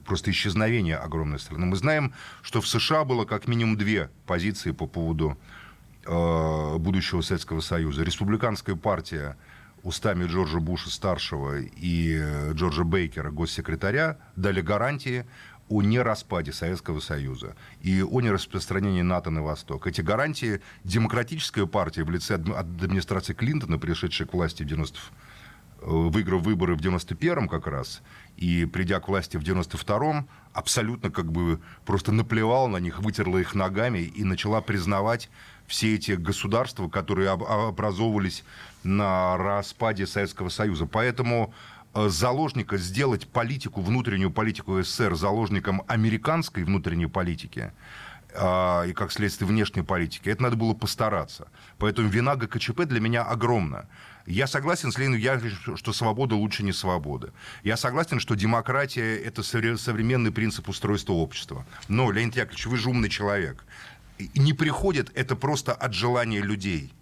Просто 0.04 0.30
исчезновение 0.30 0.96
огромной 0.96 1.38
страны. 1.38 1.66
Мы 1.66 1.76
знаем, 1.76 2.12
что 2.42 2.60
в 2.60 2.68
США 2.68 3.04
было 3.04 3.24
как 3.24 3.48
минимум 3.48 3.76
две 3.76 4.10
позиции 4.26 4.72
по 4.72 4.86
поводу 4.86 5.38
э, 6.04 6.76
будущего 6.78 7.22
Советского 7.22 7.60
Союза. 7.60 8.02
Республиканская 8.02 8.76
партия 8.76 9.36
устами 9.82 10.24
Джорджа 10.24 10.60
Буша-старшего 10.60 11.60
и 11.60 12.52
Джорджа 12.52 12.84
Бейкера, 12.84 13.30
госсекретаря, 13.30 14.18
дали 14.34 14.60
гарантии 14.60 15.26
о 15.68 15.82
нераспаде 15.82 16.52
Советского 16.52 17.00
Союза 17.00 17.56
и 17.80 18.02
о 18.02 18.20
нераспространении 18.20 19.02
НАТО 19.02 19.30
на 19.30 19.42
Восток. 19.42 19.86
Эти 19.86 20.00
гарантии 20.02 20.60
демократическая 20.84 21.66
партия 21.66 22.04
в 22.04 22.10
лице 22.10 22.34
администрации 22.34 23.32
Клинтона, 23.32 23.78
пришедшей 23.78 24.26
к 24.26 24.34
власти 24.34 24.62
в 24.62 24.66
90 24.66 24.98
выиграв 25.84 26.42
выборы 26.42 26.74
в 26.74 26.80
91-м 26.80 27.48
как 27.48 27.66
раз, 27.66 28.02
и 28.36 28.64
придя 28.64 29.00
к 29.00 29.08
власти 29.08 29.36
в 29.36 29.42
92-м, 29.42 30.28
абсолютно 30.52 31.10
как 31.10 31.30
бы 31.30 31.60
просто 31.84 32.12
наплевала 32.12 32.68
на 32.68 32.78
них, 32.78 33.00
вытерла 33.00 33.38
их 33.38 33.54
ногами 33.54 33.98
и 33.98 34.24
начала 34.24 34.60
признавать 34.60 35.28
все 35.66 35.94
эти 35.94 36.12
государства, 36.12 36.88
которые 36.88 37.30
образовывались 37.30 38.44
на 38.82 39.36
распаде 39.36 40.06
Советского 40.06 40.48
Союза. 40.48 40.86
Поэтому 40.86 41.54
э, 41.94 42.08
заложника 42.08 42.76
сделать 42.76 43.26
политику, 43.26 43.80
внутреннюю 43.80 44.30
политику 44.30 44.82
СССР 44.82 45.14
заложником 45.14 45.82
американской 45.86 46.64
внутренней 46.64 47.06
политики 47.06 47.72
и, 48.34 48.92
как 48.92 49.12
следствие, 49.12 49.48
внешней 49.48 49.82
политики, 49.82 50.28
это 50.28 50.42
надо 50.42 50.56
было 50.56 50.74
постараться. 50.74 51.46
Поэтому 51.78 52.08
вина 52.08 52.34
ГКЧП 52.34 52.82
для 52.84 53.00
меня 53.00 53.22
огромна. 53.22 53.88
Я 54.26 54.46
согласен 54.46 54.90
с 54.90 54.98
Лениным 54.98 55.20
Яковлевичем, 55.20 55.76
что 55.76 55.92
свобода 55.92 56.34
лучше 56.34 56.62
не 56.62 56.72
свободы. 56.72 57.32
Я 57.62 57.76
согласен, 57.76 58.18
что 58.20 58.34
демократия– 58.34 59.16
это 59.24 59.42
современный 59.42 60.32
принцип 60.32 60.68
устройства 60.68 61.12
общества. 61.12 61.64
Но, 61.88 62.10
Леонид 62.10 62.34
Яковлевич, 62.34 62.66
вы 62.66 62.76
же 62.78 62.88
умный 62.88 63.10
человек. 63.10 63.64
Не 64.34 64.52
приходит 64.52 65.12
это 65.14 65.36
просто 65.36 65.72
от 65.72 65.92
желания 65.92 66.40
людей. 66.40 66.92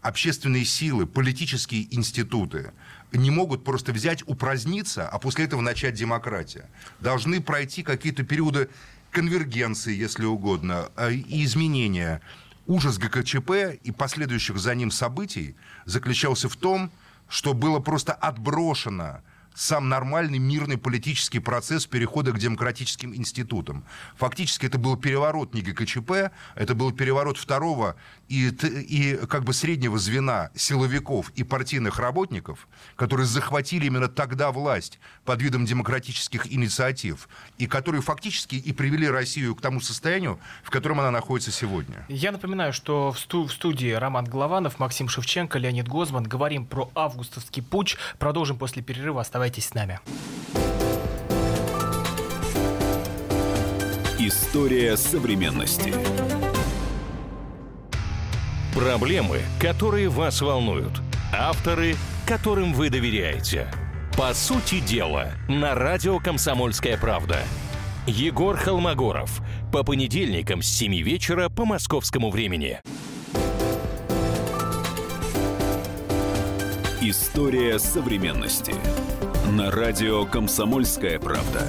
Общественные 0.00 0.64
силы, 0.64 1.06
политические 1.06 1.94
институты 1.94 2.72
не 3.12 3.30
могут 3.30 3.64
просто 3.64 3.92
взять, 3.92 4.22
упраздниться, 4.26 5.08
а 5.08 5.18
после 5.18 5.44
этого 5.44 5.60
начать 5.60 5.94
демократия. 5.94 6.68
Должны 7.00 7.40
пройти 7.40 7.82
какие-то 7.82 8.22
периоды 8.22 8.68
конвергенции, 9.14 9.94
если 9.94 10.24
угодно, 10.26 10.90
а, 10.96 11.10
и 11.10 11.44
изменения. 11.44 12.20
Ужас 12.66 12.98
ГКЧП 12.98 13.78
и 13.82 13.92
последующих 13.92 14.58
за 14.58 14.74
ним 14.74 14.90
событий 14.90 15.54
заключался 15.84 16.48
в 16.48 16.56
том, 16.56 16.90
что 17.28 17.54
было 17.54 17.78
просто 17.78 18.12
отброшено 18.12 19.20
сам 19.54 19.88
нормальный 19.88 20.38
мирный 20.38 20.76
политический 20.76 21.38
процесс 21.38 21.86
перехода 21.86 22.32
к 22.32 22.38
демократическим 22.38 23.14
институтам. 23.14 23.84
Фактически 24.16 24.66
это 24.66 24.78
был 24.78 24.96
переворот 24.96 25.54
не 25.54 25.62
ГКЧП, 25.62 26.32
это 26.56 26.74
был 26.74 26.92
переворот 26.92 27.38
второго 27.38 27.94
и, 28.28 28.48
и 28.48 29.16
как 29.28 29.44
бы 29.44 29.52
среднего 29.52 29.98
звена 29.98 30.50
силовиков 30.54 31.30
и 31.30 31.44
партийных 31.44 31.98
работников, 32.00 32.66
которые 32.96 33.26
захватили 33.26 33.86
именно 33.86 34.08
тогда 34.08 34.50
власть 34.50 34.98
под 35.24 35.40
видом 35.40 35.64
демократических 35.66 36.52
инициатив, 36.52 37.28
и 37.58 37.66
которые 37.66 38.02
фактически 38.02 38.56
и 38.56 38.72
привели 38.72 39.08
Россию 39.08 39.54
к 39.54 39.60
тому 39.60 39.80
состоянию, 39.80 40.40
в 40.64 40.70
котором 40.70 41.00
она 41.00 41.10
находится 41.10 41.52
сегодня. 41.52 42.04
Я 42.08 42.32
напоминаю, 42.32 42.72
что 42.72 43.12
в, 43.12 43.18
сту- 43.18 43.46
в 43.46 43.52
студии 43.52 43.92
Роман 43.92 44.24
Голованов, 44.24 44.78
Максим 44.78 45.08
Шевченко, 45.08 45.58
Леонид 45.58 45.86
Гозман. 45.86 46.24
Говорим 46.24 46.66
про 46.66 46.90
августовский 46.94 47.62
путь. 47.62 47.96
Продолжим 48.18 48.58
после 48.58 48.82
перерыва. 48.82 49.20
Оставайтесь 49.20 49.43
с 49.52 49.74
нами. 49.74 50.00
История 54.18 54.96
современности. 54.96 55.92
Проблемы, 58.74 59.40
которые 59.60 60.08
вас 60.08 60.40
волнуют. 60.40 61.00
Авторы, 61.32 61.96
которым 62.26 62.72
вы 62.72 62.90
доверяете. 62.90 63.70
По 64.16 64.32
сути 64.32 64.80
дела, 64.80 65.32
на 65.48 65.74
радио 65.74 66.18
«Комсомольская 66.18 66.96
правда». 66.96 67.40
Егор 68.06 68.56
Холмогоров. 68.56 69.40
По 69.72 69.82
понедельникам 69.82 70.62
с 70.62 70.66
7 70.66 70.94
вечера 71.02 71.48
по 71.48 71.64
московскому 71.64 72.30
времени. 72.30 72.80
История 77.00 77.78
современности. 77.78 78.74
На 79.52 79.70
радио 79.70 80.24
«Комсомольская 80.24 81.18
правда». 81.18 81.68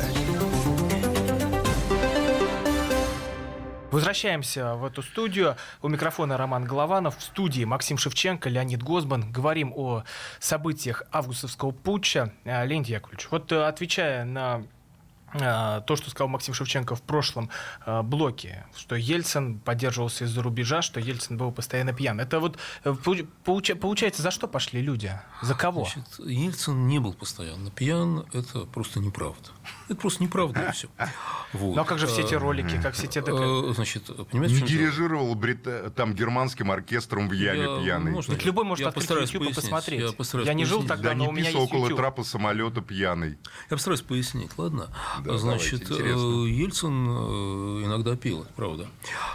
Возвращаемся 3.92 4.76
в 4.76 4.86
эту 4.86 5.02
студию. 5.02 5.56
У 5.82 5.90
микрофона 5.90 6.38
Роман 6.38 6.66
Голованов. 6.66 7.18
В 7.18 7.22
студии 7.22 7.64
Максим 7.64 7.98
Шевченко, 7.98 8.50
Леонид 8.50 8.82
Гозман. 8.82 9.32
Говорим 9.32 9.74
о 9.76 10.04
событиях 10.40 11.04
августовского 11.12 11.72
путча. 11.72 12.34
Леонид 12.46 12.88
Яковлевич, 12.88 13.28
вот 13.30 13.52
э, 13.52 13.66
отвечая 13.66 14.26
на 14.26 14.64
то, 15.40 15.96
что 15.96 16.10
сказал 16.10 16.28
Максим 16.28 16.54
Шевченко 16.54 16.96
в 16.96 17.02
прошлом 17.02 17.50
а, 17.86 18.04
блоке, 18.04 18.66
что 18.76 18.96
Ельцин 18.96 19.60
поддерживался 19.60 20.26
из-за 20.26 20.42
рубежа, 20.42 20.82
что 20.82 21.00
Ельцин 21.00 21.38
был 21.38 21.52
постоянно 21.52 21.94
пьян. 21.94 22.20
Это 22.20 22.40
вот 22.40 22.58
э, 22.84 22.90
получ- 22.92 23.76
получается, 23.76 24.22
за 24.22 24.32
что 24.32 24.48
пошли 24.48 24.82
люди? 24.82 25.12
За 25.42 25.56
кого? 25.56 25.86
Значит, 25.86 26.20
Ельцин 26.20 26.88
не 26.88 27.00
был 27.00 27.14
постоянно 27.14 27.72
пьян, 27.72 28.26
это 28.34 28.62
просто 28.66 29.00
неправда. 29.00 29.50
Это 29.88 29.96
просто 29.96 30.24
неправда 30.24 30.70
и 30.70 30.72
все. 30.72 30.88
Вот. 31.54 31.74
Ну 31.76 31.82
а 31.82 31.86
как 31.86 32.00
же 32.00 32.08
все 32.08 32.22
эти 32.24 32.34
ролики, 32.34 32.78
как 32.82 32.96
все 32.96 33.08
те 33.08 33.22
ДК? 33.22 33.30
Э, 33.40 33.72
Значит, 33.74 34.08
понимаете, 34.30 34.56
Не 34.56 34.68
дирижировал 34.68 35.34
брит- 35.36 35.94
там 35.96 36.14
германским 36.14 36.70
оркестром 36.70 37.30
в 37.30 37.32
яме 37.32 37.62
Я- 37.62 37.80
пьяный. 37.82 38.12
можно 38.12 38.34
Ведь 38.34 38.44
любой 38.46 38.66
может 38.66 38.82
я 38.82 38.88
открыть 38.90 39.04
постараюсь 39.06 39.30
YouTube 39.30 39.44
и 39.44 39.54
пояснить. 39.54 39.64
посмотреть. 39.72 40.02
Я, 40.02 40.12
постараюсь 40.12 40.48
Я 40.48 40.54
не 40.54 40.66
жил 40.66 40.82
тогда, 40.84 41.10
Да 41.12 41.16
но 41.16 41.24
не 41.26 41.30
у 41.30 41.32
меня 41.32 41.46
есть 41.50 41.56
около 41.56 41.84
YouTube. 41.84 41.98
трапа 41.98 42.24
самолета 42.24 42.82
пьяный. 42.82 43.38
Я 43.70 43.78
постараюсь 43.78 44.02
пояснить, 44.02 44.52
ладно? 44.58 44.90
Да, 45.24 45.38
Значит, 45.38 45.88
давайте, 45.88 46.10
э, 46.12 46.50
Ельцин 46.50 47.08
э, 47.10 47.86
иногда 47.86 48.18
пил, 48.18 48.42
это 48.42 48.52
правда. 48.54 48.88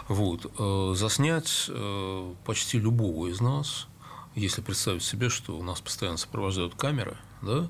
Вот. 0.07 0.45
э, 0.59 0.93
Заснять 0.95 1.65
э, 1.69 2.33
почти 2.45 2.77
любого 2.77 3.27
из 3.27 3.41
нас, 3.41 3.87
если 4.35 4.61
представить 4.61 5.01
себе, 5.03 5.29
что 5.29 5.57
у 5.57 5.63
нас 5.63 5.81
постоянно 5.81 6.17
сопровождают 6.17 6.75
камеры, 6.75 7.17
да, 7.41 7.67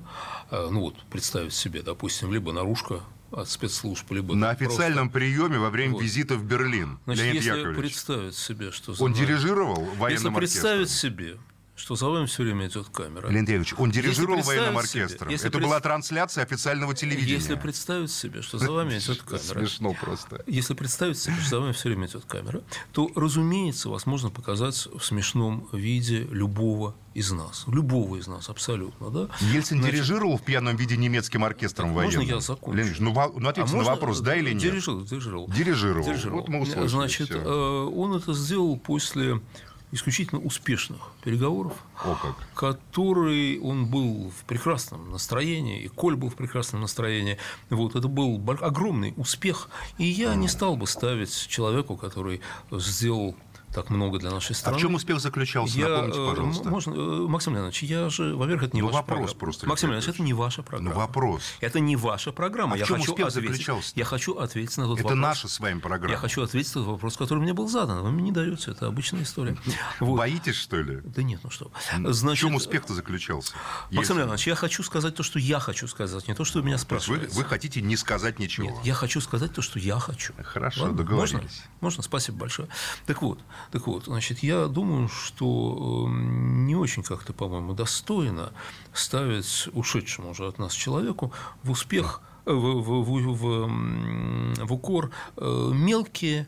э, 0.50 0.68
ну 0.70 0.80
вот, 0.80 0.94
представить 1.10 1.52
себе, 1.54 1.82
допустим, 1.82 2.32
либо 2.32 2.52
наружка 2.52 3.00
от 3.30 3.48
спецслужб, 3.48 4.10
либо 4.12 4.34
На 4.34 4.48
просто- 4.54 4.66
официальном 4.66 5.08
приеме 5.10 5.58
во 5.58 5.70
время 5.70 5.94
Вот. 5.94 6.02
визита 6.02 6.36
в 6.36 6.44
Берлин. 6.44 6.98
Значит, 7.06 7.24
Леонид 7.24 7.42
если 7.42 7.58
Яковлевич. 7.58 7.78
представить 7.80 8.34
себе, 8.36 8.70
что 8.72 8.92
за 8.94 9.02
Он 9.02 9.12
дирижировал 9.14 9.82
Если 9.84 9.98
военным 9.98 10.34
представить 10.34 10.88
оркестром. 10.88 11.10
себе, 11.12 11.38
что 11.74 11.96
за 11.96 12.06
вами 12.08 12.26
все 12.26 12.42
время 12.42 12.66
идет 12.68 12.88
камера. 12.90 13.30
Яковлевич, 13.32 13.74
он 13.78 13.90
дирижировал 13.90 14.36
Если 14.38 14.48
военным 14.48 14.82
себе- 14.84 15.02
оркестром. 15.04 15.28
если 15.30 15.48
Это 15.48 15.58
пред- 15.58 15.68
была 15.68 15.80
трансляция 15.80 16.44
официального 16.44 16.94
телевидения. 16.94 17.32
Если 17.34 17.54
представить 17.54 18.10
себе, 18.10 18.42
что 18.42 18.58
за 18.58 18.70
вами 18.70 18.98
идет 18.98 19.22
камера, 19.22 19.38
Смешно 19.40 19.94
просто. 20.00 20.42
если 20.46 20.74
представить 20.74 21.18
себе, 21.18 21.34
что 21.40 21.48
за 21.50 21.60
вами 21.60 21.72
все 21.72 21.88
время 21.88 22.06
идет 22.06 22.24
камера, 22.26 22.62
то, 22.92 23.10
разумеется, 23.16 23.88
вас 23.88 24.04
можно 24.06 24.28
показать 24.30 24.74
в 24.94 25.00
смешном 25.02 25.68
виде 25.72 26.20
любого 26.30 26.94
из 27.14 27.30
нас. 27.32 27.64
Любого 27.66 28.16
из 28.16 28.26
нас, 28.26 28.48
абсолютно. 28.48 29.10
Да? 29.10 29.28
Ельцин 29.40 29.78
Значит, 29.80 29.94
дирижировал 29.96 30.36
в 30.38 30.42
пьяном 30.42 30.76
виде 30.76 30.96
немецким 30.96 31.42
оркестром 31.44 31.88
Можно 31.90 32.06
военным? 32.18 32.26
я 32.36 32.40
закончу? 32.40 32.76
Леонид 32.76 32.92
Ильич, 32.92 33.00
ну, 33.00 33.12
ну, 33.14 33.48
ответьте 33.48 33.62
а 33.62 33.66
на 33.66 33.76
можно- 33.76 33.90
вопрос, 33.92 34.20
да 34.20 34.36
или 34.36 34.52
нет? 34.52 34.62
Дирижировал, 34.62 35.04
дирижировал. 35.04 35.48
Дирижировал. 35.48 36.04
Дирижировал. 36.06 36.40
Вот 36.40 36.48
мы 36.48 36.60
услышали. 36.60 36.86
Значит, 36.88 37.28
всё. 37.30 37.38
э, 37.38 37.84
он 37.94 38.14
это 38.16 38.32
сделал 38.34 38.78
после 38.78 39.40
исключительно 39.92 40.40
успешных 40.40 41.00
переговоров, 41.22 41.74
О 42.02 42.14
как. 42.14 42.36
который 42.54 43.60
он 43.60 43.86
был 43.86 44.30
в 44.30 44.44
прекрасном 44.44 45.10
настроении, 45.10 45.82
и 45.82 45.88
Коль 45.88 46.16
был 46.16 46.30
в 46.30 46.34
прекрасном 46.34 46.80
настроении. 46.80 47.38
Вот, 47.70 47.94
это 47.94 48.08
был 48.08 48.42
огромный 48.60 49.14
успех. 49.16 49.68
И 49.98 50.04
я 50.04 50.34
не 50.34 50.48
стал 50.48 50.76
бы 50.76 50.86
ставить 50.86 51.46
человеку, 51.48 51.96
который 51.96 52.40
сделал 52.72 53.36
так 53.72 53.90
много 53.90 54.18
для 54.18 54.30
нашей 54.30 54.52
А 54.52 54.54
страны. 54.54 54.78
в 54.78 54.80
чем 54.80 54.94
успех 54.94 55.20
заключался? 55.20 55.78
Я, 55.78 55.88
Напомните, 55.88 56.18
э, 56.20 56.28
пожалуйста. 56.28 56.68
Можно, 56.68 56.92
э, 56.94 57.26
Максим 57.28 57.52
Леонидович, 57.54 57.82
я 57.84 58.08
же, 58.10 58.36
во-первых, 58.36 58.64
это 58.64 58.76
не 58.76 58.82
Ну, 58.82 58.88
ваша 58.88 58.96
вопрос 58.98 59.18
программа. 59.18 59.38
просто, 59.38 59.66
Максим 59.68 59.90
Леонидович, 59.90 60.14
это 60.14 60.22
не 60.22 60.32
ваша 60.32 60.62
программа. 60.62 60.90
Ну, 60.94 60.96
вопрос. 61.00 61.42
Это 61.60 61.80
не 61.80 61.96
ваша 61.96 62.32
программа. 62.32 62.72
А 62.74 62.76
в 62.76 62.78
я 62.80 62.86
чем 62.86 62.98
хочу 62.98 63.12
успех 63.12 63.26
ответить, 63.28 63.50
заключался-то? 63.50 63.98
Я 63.98 64.04
хочу 64.04 64.34
ответить 64.36 64.76
на 64.76 64.84
тот 64.86 64.98
Это 64.98 65.04
вопрос. 65.08 65.20
наша 65.22 65.48
с 65.48 65.60
вами 65.60 65.80
программа. 65.80 66.12
Я 66.12 66.18
хочу 66.18 66.42
ответить 66.42 66.74
на 66.74 66.82
тот 66.82 66.90
вопрос, 66.92 67.16
который 67.16 67.38
мне 67.38 67.52
был 67.54 67.68
задан. 67.68 68.02
Вы 68.02 68.10
мне 68.12 68.22
не 68.24 68.32
даете. 68.32 68.70
Это 68.72 68.86
обычная 68.86 69.22
история. 69.22 69.56
Вот. 70.00 70.16
Боитесь, 70.18 70.56
что 70.56 70.80
ли? 70.80 71.00
Да 71.04 71.22
нет, 71.22 71.40
ну 71.42 71.50
что. 71.50 71.70
в 71.98 72.12
Значит, 72.12 72.40
чем 72.42 72.54
успех-то 72.54 72.94
заключался? 72.94 73.54
Максим 73.90 74.16
Леонидович, 74.18 74.46
я 74.48 74.54
хочу 74.54 74.82
сказать 74.82 75.14
то, 75.14 75.22
что 75.22 75.38
я 75.38 75.58
хочу 75.60 75.86
сказать, 75.88 76.26
не 76.28 76.34
то, 76.34 76.44
что 76.44 76.58
вы 76.58 76.64
меня 76.64 76.74
есть 76.74 76.84
вы, 76.90 76.98
спрашиваете. 77.00 77.34
вы 77.34 77.44
хотите 77.44 77.80
не 77.80 77.96
сказать 77.96 78.38
ничего? 78.38 78.66
Нет, 78.68 78.76
я 78.84 78.94
хочу 78.94 79.20
сказать 79.20 79.52
то, 79.52 79.62
что 79.62 79.78
я 79.78 79.98
хочу. 79.98 80.32
Хорошо, 80.42 80.82
Ладно? 80.82 80.96
договорились. 80.98 81.32
Можно? 81.32 81.60
Можно? 81.80 82.02
Спасибо 82.02 82.38
большое. 82.38 82.68
Так 83.06 83.22
вот, 83.22 83.38
так 83.70 83.86
вот, 83.86 84.04
значит, 84.04 84.42
я 84.42 84.66
думаю, 84.66 85.08
что 85.08 86.06
э, 86.08 86.10
не 86.12 86.74
очень 86.76 87.02
как-то, 87.02 87.32
по-моему, 87.32 87.74
достойно 87.74 88.52
ставить 88.92 89.68
ушедшему 89.72 90.30
уже 90.30 90.46
от 90.46 90.58
нас 90.58 90.72
человеку 90.74 91.32
в 91.62 91.70
успех, 91.70 92.20
э, 92.46 92.52
в, 92.52 92.80
в- 92.82 93.02
в- 93.04 93.34
в, 93.34 94.66
в 94.66 94.72
укор 94.72 95.10
э, 95.36 95.70
мелкие 95.74 96.46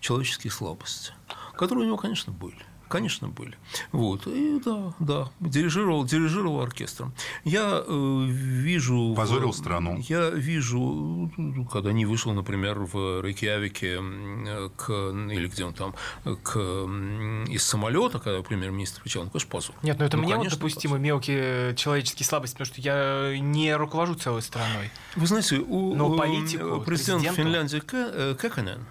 человеческие 0.00 0.50
слабости, 0.50 1.12
которые 1.56 1.84
у 1.84 1.86
него, 1.88 1.96
конечно, 1.96 2.32
были. 2.32 2.58
Конечно, 2.94 3.26
были. 3.26 3.56
Вот. 3.90 4.28
И 4.28 4.60
да, 4.64 4.94
да, 5.00 5.28
дирижировал, 5.40 6.04
дирижировал 6.04 6.60
оркестром. 6.60 7.12
Я 7.42 7.82
э, 7.84 8.24
вижу... 8.28 9.12
в- 9.12 9.16
Позорил 9.16 9.52
страну. 9.52 9.98
Я 10.08 10.30
вижу, 10.30 11.28
ну, 11.36 11.64
когда 11.64 11.90
не 11.90 12.06
вышел, 12.06 12.32
например, 12.32 12.78
в 12.78 13.20
Рейкьявике 13.20 13.96
к, 14.76 14.90
или 14.90 15.48
где 15.48 15.64
он 15.64 15.74
там, 15.74 15.94
к, 16.44 16.56
из 17.48 17.64
самолета, 17.64 18.20
когда 18.20 18.40
премьер-министр 18.42 19.02
кричал, 19.02 19.24
ну, 19.24 19.30
конечно, 19.30 19.50
позор. 19.50 19.74
Нет, 19.82 19.98
ну 19.98 20.04
это 20.04 20.16
мне 20.16 20.28
вот 20.28 20.36
конечно, 20.36 20.56
допустимы 20.58 21.00
мелкие 21.00 21.74
человеческие 21.74 22.26
слабости, 22.26 22.54
потому 22.54 22.66
что 22.66 22.80
я 22.80 23.36
не 23.40 23.74
руковожу 23.76 24.14
целой 24.14 24.42
страной. 24.42 24.92
Вы 25.16 25.26
знаете, 25.26 25.56
у 25.58 25.96
Но 25.96 26.14
э, 26.14 26.16
политику, 26.16 26.80
президента 26.82 27.30
президенту- 27.30 27.34
Финляндии 27.34 27.82
э, 27.92 28.36
Кекконен, 28.40 28.84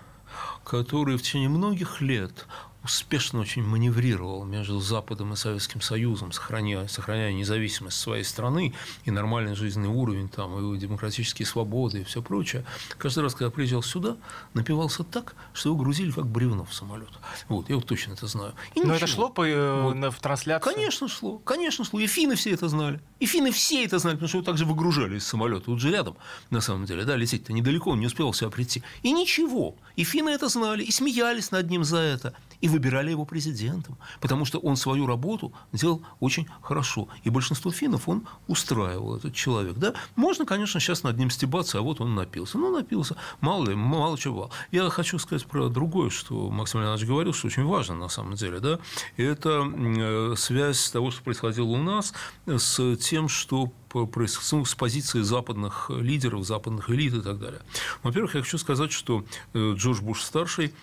который 0.65 1.15
в 1.15 1.21
течение 1.21 1.47
многих 1.47 2.01
лет 2.01 2.47
успешно 2.83 3.39
очень 3.39 3.63
маневрировал 3.63 4.43
между 4.43 4.79
Западом 4.79 5.33
и 5.33 5.35
Советским 5.35 5.81
Союзом, 5.81 6.31
сохраняя, 6.31 6.87
сохраняя 6.87 7.31
независимость 7.31 7.99
своей 7.99 8.23
страны 8.23 8.73
и 9.05 9.11
нормальный 9.11 9.55
жизненный 9.55 9.89
уровень, 9.89 10.27
там, 10.29 10.75
и 10.75 10.77
демократические 10.77 11.45
свободы 11.45 12.01
и 12.01 12.03
все 12.03 12.21
прочее, 12.21 12.65
каждый 12.97 13.23
раз, 13.23 13.35
когда 13.35 13.49
приезжал 13.51 13.83
сюда, 13.83 14.17
напивался 14.53 15.03
так, 15.03 15.35
что 15.53 15.69
его 15.69 15.77
грузили 15.77 16.11
как 16.11 16.27
бревно 16.27 16.65
в 16.65 16.73
самолет. 16.73 17.09
Вот, 17.47 17.69
я 17.69 17.75
вот 17.75 17.85
точно 17.85 18.13
это 18.13 18.27
знаю. 18.27 18.53
И 18.75 18.81
Но 18.81 18.95
это 18.95 19.07
шло 19.07 19.29
по, 19.29 19.47
э, 19.47 19.81
Вот. 19.81 20.13
в 20.13 20.19
трансляцию? 20.19 20.73
Конечно 20.73 21.07
шло, 21.07 21.37
конечно 21.39 21.85
шло. 21.85 21.99
И 21.99 22.07
финны 22.07 22.35
все 22.35 22.51
это 22.51 22.67
знали. 22.67 22.99
И 23.19 23.25
финны 23.25 23.51
все 23.51 23.85
это 23.85 23.99
знали, 23.99 24.15
потому 24.15 24.27
что 24.27 24.37
его 24.39 24.45
также 24.45 24.65
выгружали 24.65 25.17
из 25.17 25.25
самолета. 25.25 25.65
Тут 25.65 25.79
же 25.79 25.89
рядом, 25.91 26.17
на 26.49 26.59
самом 26.59 26.85
деле. 26.85 27.05
Да, 27.05 27.15
лететь-то 27.15 27.53
недалеко, 27.53 27.91
он 27.91 27.99
не 27.99 28.07
успел 28.07 28.33
сюда 28.33 28.51
прийти. 28.51 28.83
И 29.03 29.11
ничего. 29.11 29.75
И 29.95 30.03
финны 30.03 30.29
это 30.31 30.49
знали, 30.49 30.83
и 30.83 30.91
смеялись 30.91 31.51
над 31.51 31.69
ним 31.69 31.83
за 31.83 31.97
это. 31.97 32.33
И 32.63 32.69
выбирали 32.69 33.11
его 33.11 33.25
президентом, 33.25 33.97
потому 34.21 34.45
что 34.45 34.57
он 34.57 34.77
свою 34.77 35.05
работу 35.05 35.51
делал 35.73 36.01
очень 36.21 36.47
хорошо. 36.61 37.09
И 37.25 37.29
большинство 37.29 37.71
финнов 37.71 38.07
он 38.07 38.25
устраивал, 38.47 39.17
этот 39.17 39.35
человек. 39.35 39.75
Да? 39.75 39.93
Можно, 40.15 40.45
конечно, 40.45 40.79
сейчас 40.79 41.03
над 41.03 41.17
ним 41.17 41.29
стебаться, 41.29 41.79
а 41.79 41.81
вот 41.81 41.99
он 41.99 42.15
напился. 42.15 42.57
Ну, 42.57 42.71
напился. 42.71 43.17
Мало 43.41 43.65
ли, 43.67 43.75
мало 43.75 44.17
чего. 44.17 44.49
Я 44.71 44.89
хочу 44.89 45.19
сказать 45.19 45.45
про 45.45 45.67
другое, 45.67 46.09
что 46.09 46.49
Максим 46.49 46.79
Леонидович 46.79 47.05
говорил, 47.05 47.33
что 47.33 47.47
очень 47.47 47.65
важно 47.65 47.95
на 47.95 48.07
самом 48.07 48.35
деле. 48.35 48.61
Да? 48.61 48.79
Это 49.17 49.69
э, 49.75 50.35
связь 50.37 50.89
того, 50.89 51.11
что 51.11 51.21
происходило 51.21 51.65
у 51.65 51.83
нас, 51.83 52.13
с 52.45 52.95
тем, 52.95 53.27
что 53.27 53.73
ну, 53.93 54.65
с 54.65 54.75
позиции 54.75 55.21
западных 55.21 55.89
лидеров, 55.89 56.45
западных 56.45 56.89
элит 56.89 57.13
и 57.13 57.21
так 57.21 57.39
далее. 57.39 57.61
Во-первых, 58.03 58.35
я 58.35 58.41
хочу 58.41 58.57
сказать, 58.57 58.93
что 58.93 59.25
э, 59.53 59.73
Джордж 59.75 60.01
Буш-старший 60.01 60.73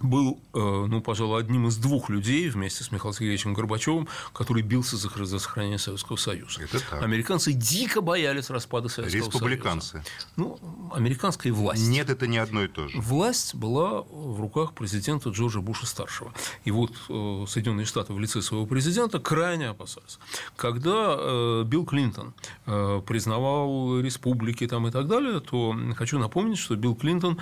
был, 0.00 0.40
э, 0.54 0.58
ну, 0.58 1.00
пожалуй, 1.00 1.40
одним 1.40 1.66
из 1.68 1.76
двух 1.76 2.08
людей 2.08 2.48
вместе 2.48 2.84
с 2.84 2.92
Михаилом 2.92 3.14
Сергеевичем 3.14 3.54
Горбачевым, 3.54 4.08
который 4.32 4.62
бился 4.62 4.96
за, 4.96 5.38
сохранение 5.38 5.78
Советского 5.78 6.16
Союза. 6.16 6.62
Это 6.62 6.80
так. 6.80 7.02
Американцы 7.02 7.52
дико 7.52 8.00
боялись 8.00 8.50
распада 8.50 8.88
Советского 8.88 9.24
Республиканцы. 9.24 9.88
Союза. 9.88 10.08
Ну, 10.36 10.58
американская 10.94 11.52
власть. 11.52 11.88
Нет, 11.88 12.10
это 12.10 12.26
не 12.26 12.38
одно 12.38 12.62
и 12.64 12.68
то 12.68 12.88
же. 12.88 12.98
Власть 13.00 13.54
была 13.54 14.02
в 14.02 14.40
руках 14.40 14.72
президента 14.74 15.30
Джорджа 15.30 15.60
Буша-старшего. 15.60 16.32
И 16.64 16.70
вот 16.70 16.92
э, 17.08 17.44
Соединенные 17.48 17.86
Штаты 17.86 18.12
в 18.12 18.20
лице 18.20 18.40
своего 18.42 18.66
президента 18.66 19.18
крайне 19.18 19.68
опасались. 19.68 20.18
Когда 20.56 21.16
э, 21.18 21.64
Билл 21.66 21.84
Клинтон 21.84 22.34
признавал 22.64 24.00
республики 24.00 24.66
там, 24.66 24.86
и 24.86 24.90
так 24.90 25.08
далее, 25.08 25.40
то 25.40 25.74
хочу 25.96 26.18
напомнить, 26.18 26.58
что 26.58 26.76
Билл 26.76 26.94
Клинтон 26.94 27.40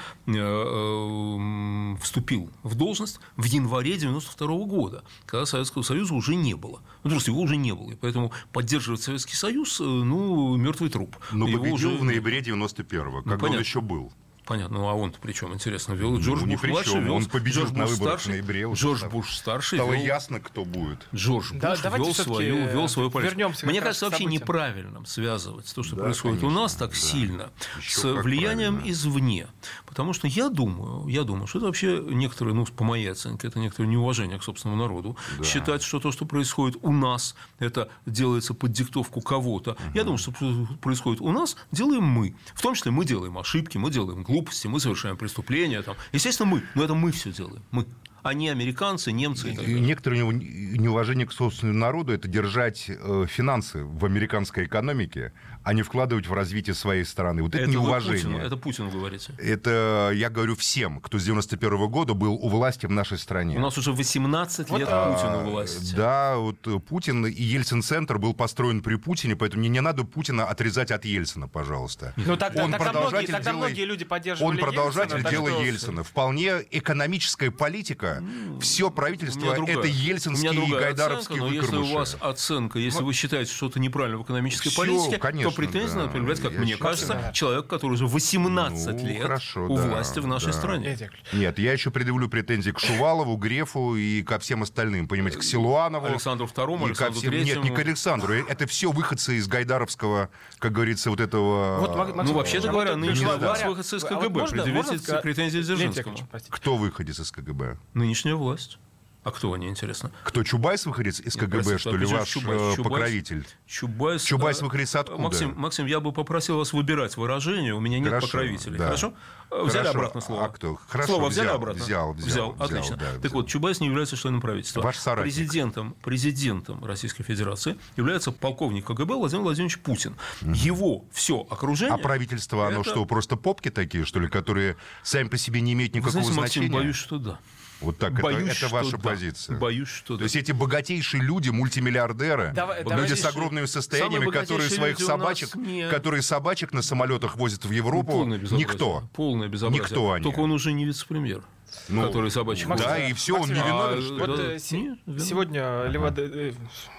вступил 2.00 2.45
в 2.62 2.74
должность 2.74 3.20
в 3.36 3.44
январе 3.44 3.94
1992 3.94 4.66
года, 4.66 5.04
когда 5.24 5.46
Советского 5.46 5.82
Союза 5.82 6.14
уже 6.14 6.34
не 6.34 6.54
было. 6.54 6.80
Ну, 7.04 7.10
просто 7.10 7.30
его 7.30 7.40
уже 7.40 7.56
не 7.56 7.72
было. 7.72 7.92
И 7.92 7.94
поэтому 7.94 8.32
поддерживать 8.52 9.02
Советский 9.02 9.36
Союз, 9.36 9.80
э, 9.80 9.84
ну, 9.84 10.56
мертвый 10.56 10.90
труп. 10.90 11.16
Но 11.32 11.48
его 11.48 11.62
победил 11.62 11.90
уже... 11.90 11.98
в 11.98 12.04
ноябре 12.04 12.40
91-го, 12.40 13.22
когда 13.22 13.46
ну, 13.46 13.54
он 13.54 13.60
еще 13.60 13.80
был. 13.80 14.12
Понятно. 14.46 14.78
Ну, 14.78 14.88
а 14.88 14.94
он-то 14.94 15.18
при 15.18 15.32
чем, 15.32 15.52
интересно, 15.52 15.94
вел? 15.94 16.12
Ну, 16.12 16.20
Джордж 16.20 16.42
ну, 16.44 16.52
Буш 16.52 16.62
младший 16.62 17.00
вел. 17.00 17.14
Он 17.14 17.24
победил 17.26 17.62
Джордж 17.64 17.76
на 17.76 17.86
выборах 17.86 18.20
старший, 18.20 18.40
в 18.40 18.46
ноябре. 18.46 18.72
Джордж 18.72 19.04
Буш 19.06 19.36
старший 19.36 19.78
Стало 19.78 19.92
вел... 19.94 20.04
ясно, 20.04 20.38
кто 20.38 20.64
будет. 20.64 21.06
Джордж 21.12 21.52
Буш 21.52 21.60
да, 21.60 21.74
вел, 21.74 22.14
свою, 22.14 22.68
вел 22.68 22.88
свою 22.88 23.10
политику. 23.10 23.36
Вернемся 23.36 23.66
Мне 23.66 23.80
кажется, 23.80 24.08
вообще 24.08 24.24
неправильным 24.24 25.04
связывать 25.04 25.72
то, 25.74 25.82
что 25.82 25.96
да, 25.96 26.04
происходит 26.04 26.40
конечно, 26.40 26.58
у 26.58 26.62
нас 26.62 26.74
так 26.76 26.90
да. 26.90 26.96
сильно, 26.96 27.50
Еще 27.78 27.98
с 27.98 28.04
влиянием 28.04 28.74
правильно. 28.74 28.92
извне. 28.92 29.46
Потому 29.84 30.12
что 30.12 30.28
я 30.28 30.48
думаю, 30.48 31.08
я 31.08 31.24
думаю, 31.24 31.48
что 31.48 31.58
это 31.58 31.66
вообще 31.66 32.00
некоторые, 32.06 32.54
ну, 32.54 32.64
по 32.66 32.84
моей 32.84 33.10
оценке, 33.10 33.48
это 33.48 33.58
некоторое 33.58 33.88
неуважение 33.88 34.38
к 34.38 34.44
собственному 34.44 34.80
народу. 34.80 35.16
Да. 35.38 35.44
Считать, 35.44 35.82
что 35.82 35.98
то, 35.98 36.12
что 36.12 36.24
происходит 36.24 36.78
у 36.82 36.92
нас, 36.92 37.34
это 37.58 37.88
делается 38.06 38.54
под 38.54 38.70
диктовку 38.70 39.20
кого-то. 39.20 39.72
Угу. 39.72 39.80
Я 39.94 40.04
думаю, 40.04 40.18
что 40.18 40.32
происходит 40.80 41.20
у 41.20 41.32
нас, 41.32 41.56
делаем 41.72 42.04
мы. 42.04 42.36
В 42.54 42.62
том 42.62 42.74
числе 42.74 42.92
мы 42.92 43.04
делаем 43.04 43.36
ошибки, 43.38 43.76
мы 43.76 43.90
делаем 43.90 44.22
глупости, 44.22 44.35
мы 44.68 44.80
совершаем 44.80 45.16
преступления. 45.16 45.82
Там. 45.82 45.96
Естественно, 46.12 46.48
мы. 46.48 46.62
Но 46.74 46.84
это 46.84 46.94
мы 46.94 47.12
все 47.12 47.32
делаем. 47.32 47.62
Мы 47.70 47.86
а 48.26 48.34
не 48.34 48.48
американцы, 48.48 49.12
немцы. 49.12 49.52
И 49.52 49.56
так. 49.56 49.66
Некоторое 49.68 50.22
неуважение 50.24 51.28
к 51.28 51.32
собственному 51.32 51.78
народу– 51.78 52.12
это 52.14 52.26
держать 52.26 52.86
э, 52.88 53.26
финансы 53.28 53.84
в 53.84 54.04
американской 54.04 54.64
экономике, 54.64 55.32
а 55.66 55.72
не 55.72 55.82
вкладывать 55.82 56.28
в 56.28 56.32
развитие 56.32 56.74
своей 56.74 57.04
страны. 57.04 57.42
Вот 57.42 57.52
это, 57.52 57.64
это 57.64 57.72
неуважение. 57.72 58.22
Путину, 58.22 58.38
это 58.38 58.56
Путину 58.56 58.88
говорите. 58.88 59.32
Это, 59.36 60.12
я 60.14 60.30
говорю 60.30 60.54
всем, 60.54 61.00
кто 61.00 61.18
с 61.18 61.24
91 61.24 61.72
-го 61.72 61.88
года 61.88 62.14
был 62.14 62.34
у 62.34 62.48
власти 62.48 62.86
в 62.86 62.92
нашей 62.92 63.18
стране. 63.18 63.56
У 63.56 63.60
нас 63.60 63.76
уже 63.76 63.90
18 63.90 64.70
лет 64.70 64.88
вот, 64.88 65.14
Путину 65.14 65.38
у 65.38 65.50
власти. 65.50 65.92
Да, 65.96 66.36
вот 66.36 66.84
Путин 66.84 67.26
и 67.26 67.42
Ельцин-центр 67.42 68.16
был 68.18 68.32
построен 68.32 68.80
при 68.80 68.94
Путине, 68.94 69.34
поэтому 69.34 69.60
не, 69.60 69.68
не 69.68 69.80
надо 69.80 70.04
Путина 70.04 70.44
отрезать 70.44 70.92
от 70.92 71.04
Ельцина, 71.04 71.48
пожалуйста. 71.48 72.14
Ну, 72.14 72.36
тогда, 72.36 72.62
он 72.62 72.70
тогда, 72.70 72.84
продолжатель 72.84 73.10
многие, 73.10 73.32
тогда 73.32 73.50
дела, 73.50 73.58
многие 73.58 73.84
люди 73.86 74.04
поддерживали 74.04 74.52
Он 74.52 74.58
продолжатель 74.58 75.16
Ельцина, 75.16 75.30
дела 75.32 75.50
что... 75.50 75.62
Ельцина. 75.64 76.04
Вполне 76.04 76.62
экономическая 76.70 77.50
политика 77.50 78.22
все 78.60 78.88
правительство 78.88 79.52
это 79.52 79.88
ельцинские 79.88 80.64
и 80.64 80.70
гайдаровские 80.70 81.38
оценка, 81.38 81.42
но 81.42 81.46
выкормыши. 81.48 81.82
если 81.82 81.92
у 81.92 81.98
вас 81.98 82.16
оценка, 82.20 82.78
если 82.78 83.02
вы 83.02 83.12
считаете 83.12 83.52
что-то 83.52 83.80
неправильно 83.80 84.18
в 84.18 84.22
экономической 84.22 84.68
Всё, 84.68 84.80
политике, 84.80 85.18
конечно, 85.18 85.50
то 85.50 85.55
претензии 85.56 85.94
да. 85.94 85.96
надо 86.00 86.08
предъявлять, 86.10 86.40
как 86.40 86.52
Я 86.52 86.58
мне 86.58 86.72
считаю, 86.74 86.90
кажется, 86.90 87.14
да. 87.14 87.32
человек, 87.32 87.66
который 87.66 87.92
уже 87.94 88.06
18 88.06 88.86
Ну, 89.02 89.08
лет 89.08 89.22
хорошо, 89.22 89.64
у 89.66 89.76
да, 89.76 89.86
власти 89.86 90.18
в 90.18 90.26
нашей 90.26 90.46
да. 90.46 90.52
стране. 90.52 90.98
Нет, 91.32 91.58
я 91.58 91.72
еще 91.72 91.90
предъявлю 91.90 92.28
претензии 92.28 92.70
к 92.70 92.78
Шувалову, 92.78 93.36
Грефу 93.36 93.96
и 93.96 94.22
ко 94.22 94.38
всем 94.38 94.62
остальным. 94.62 95.08
Понимаете, 95.08 95.38
к 95.38 95.42
Силуанову. 95.42 96.06
Александру 96.06 96.46
Второму, 96.46 96.86
Александру 96.86 97.18
всем... 97.18 97.32
Нет, 97.32 97.44
не 97.46 97.52
Третьему. 97.54 97.74
к 97.74 97.78
Александру. 97.80 98.34
Это 98.34 98.66
все 98.66 98.92
выходцы 98.92 99.36
из 99.36 99.48
гайдаровского, 99.48 100.28
как 100.58 100.72
говорится, 100.72 101.10
вот 101.10 101.20
этого... 101.20 101.78
Вот, 101.80 101.96
Мак- 101.96 102.08
Ну, 102.08 102.14
Максим, 102.16 102.34
вообще-то 102.36 102.68
говоря, 102.68 102.96
нынешняя 102.96 103.28
говоря, 103.36 103.46
власть 103.46 103.64
выходцы 103.66 103.96
из 103.96 104.04
а 104.04 104.08
вот 104.08 104.18
КГБ. 104.24 104.40
можно- 104.40 104.56
Предъявите 104.62 104.74
можно 104.86 104.98
сказать- 105.02 105.22
претензии 105.22 105.60
Дзержинскому. 105.60 106.16
Кто 106.50 106.76
выходец 106.76 107.18
из 107.20 107.30
КГБ? 107.32 107.78
Нынешняя 107.94 108.34
власть. 108.34 108.78
А 109.26 109.32
кто 109.32 109.52
они, 109.52 109.66
интересно? 109.66 110.12
Кто, 110.22 110.44
Чубайс 110.44 110.86
выходец 110.86 111.18
из 111.18 111.34
КГБ, 111.34 111.48
Простите, 111.64 111.78
что 111.78 111.96
ли, 111.96 112.06
ваш 112.06 112.28
Чубайс? 112.28 112.60
э, 112.60 112.76
Чубайс? 112.76 112.92
покровитель? 112.92 113.46
Чубайс. 113.66 114.22
Чубайс 114.22 114.60
э, 114.60 114.64
выходец 114.64 114.94
откуда? 114.94 115.20
Максим, 115.20 115.52
Максим, 115.56 115.86
я 115.86 115.98
бы 115.98 116.12
попросил 116.12 116.58
вас 116.58 116.72
выбирать 116.72 117.16
выражение. 117.16 117.74
У 117.74 117.80
меня 117.80 117.98
нет 117.98 118.10
Хорошо, 118.10 118.26
покровителей. 118.28 118.78
да. 118.78 118.84
Хорошо? 118.84 119.14
Э, 119.50 119.62
Взяли 119.64 119.78
Хорошо. 119.88 119.98
обратно 119.98 120.20
слово. 120.20 120.44
А 120.44 120.48
кто? 120.50 120.78
Хорошо, 120.88 121.14
слово 121.14 121.28
взяли 121.28 121.46
взял, 121.46 121.56
обратно? 121.56 121.84
взял, 121.84 122.12
взял, 122.12 122.52
взял, 122.52 122.56
Отлично. 122.66 122.96
да, 122.98 123.04
так 123.14 123.18
взял. 123.18 123.32
вот, 123.32 123.48
Чубайс 123.48 123.80
не 123.80 123.88
является 123.88 124.16
членом 124.16 124.40
правительства. 124.40 124.80
Ваш 124.80 124.96
соратник. 124.96 125.34
Президентом, 125.34 125.96
президентом 126.04 126.84
Российской 126.84 127.24
Федерации 127.24 127.76
является 127.96 128.30
полковник 128.30 128.86
КГБ 128.86 129.12
Владимир 129.16 129.42
Владимирович 129.42 129.78
Путин. 129.80 130.14
Его 130.42 131.04
все 131.10 131.44
окружение... 131.50 131.96
А 131.96 131.98
правительство, 131.98 132.68
оно 132.68 132.82
это- 132.82 132.90
что, 132.90 133.04
просто 133.06 133.34
попки 133.36 133.70
такие, 133.72 134.04
что 134.04 134.20
ли, 134.20 134.28
которые 134.28 134.76
сами 135.02 135.26
по 135.26 135.36
себе 135.36 135.60
не 135.60 135.72
имеют 135.72 135.94
Вы 135.94 135.98
никакого 135.98 136.22
знаете, 136.22 136.40
Максим, 136.40 136.62
значения? 136.62 136.78
боюсь, 136.80 136.94
что 136.96 137.18
да. 137.18 137.40
Вот 137.80 137.98
так, 137.98 138.20
боюсь, 138.20 138.56
это, 138.56 138.66
это 138.66 138.74
ваша 138.74 138.92
да. 138.92 138.98
позиция. 138.98 139.58
Боюсь, 139.58 139.88
что 139.88 140.14
То 140.14 140.18
да. 140.18 140.24
есть 140.24 140.36
эти 140.36 140.52
богатейшие 140.52 141.22
люди, 141.22 141.50
мультимиллиардеры, 141.50 142.52
Давай- 142.54 142.78
люди 142.78 142.88
давайте 142.88 143.16
с 143.16 143.24
огромными 143.24 143.66
состояниями, 143.66 144.30
которые 144.30 144.70
своих 144.70 144.98
собачек, 144.98 145.54
не- 145.56 145.88
которые 145.90 146.22
собачек 146.22 146.72
на 146.72 146.82
самолетах 146.82 147.36
возят 147.36 147.64
в 147.64 147.70
Европу, 147.70 148.12
Полное 148.12 148.38
безобразие. 148.38 148.68
никто. 148.68 149.08
Полное 149.14 149.48
безобразие. 149.48 149.82
Никто 149.82 150.12
они. 150.12 150.22
Только 150.24 150.40
он 150.40 150.52
уже 150.52 150.72
не 150.72 150.84
вице-премьер, 150.86 151.42
Ну, 151.88 152.06
который 152.06 152.30
собачек 152.30 152.68
да, 152.76 152.98
и 152.98 153.12
все, 153.12 153.34
он 153.34 153.48
не 153.48 153.54
Максим, 153.54 153.66
виновен, 153.66 153.98
а, 153.98 154.02
что? 154.02 154.14
Вот 154.14 154.36
Да, 154.36 154.52
э, 154.52 154.58
се- 154.58 154.80
нет, 154.80 154.98
верно. 155.06 155.24
сегодня 155.24 155.82
Левада, 155.86 156.22
э, 156.22 156.52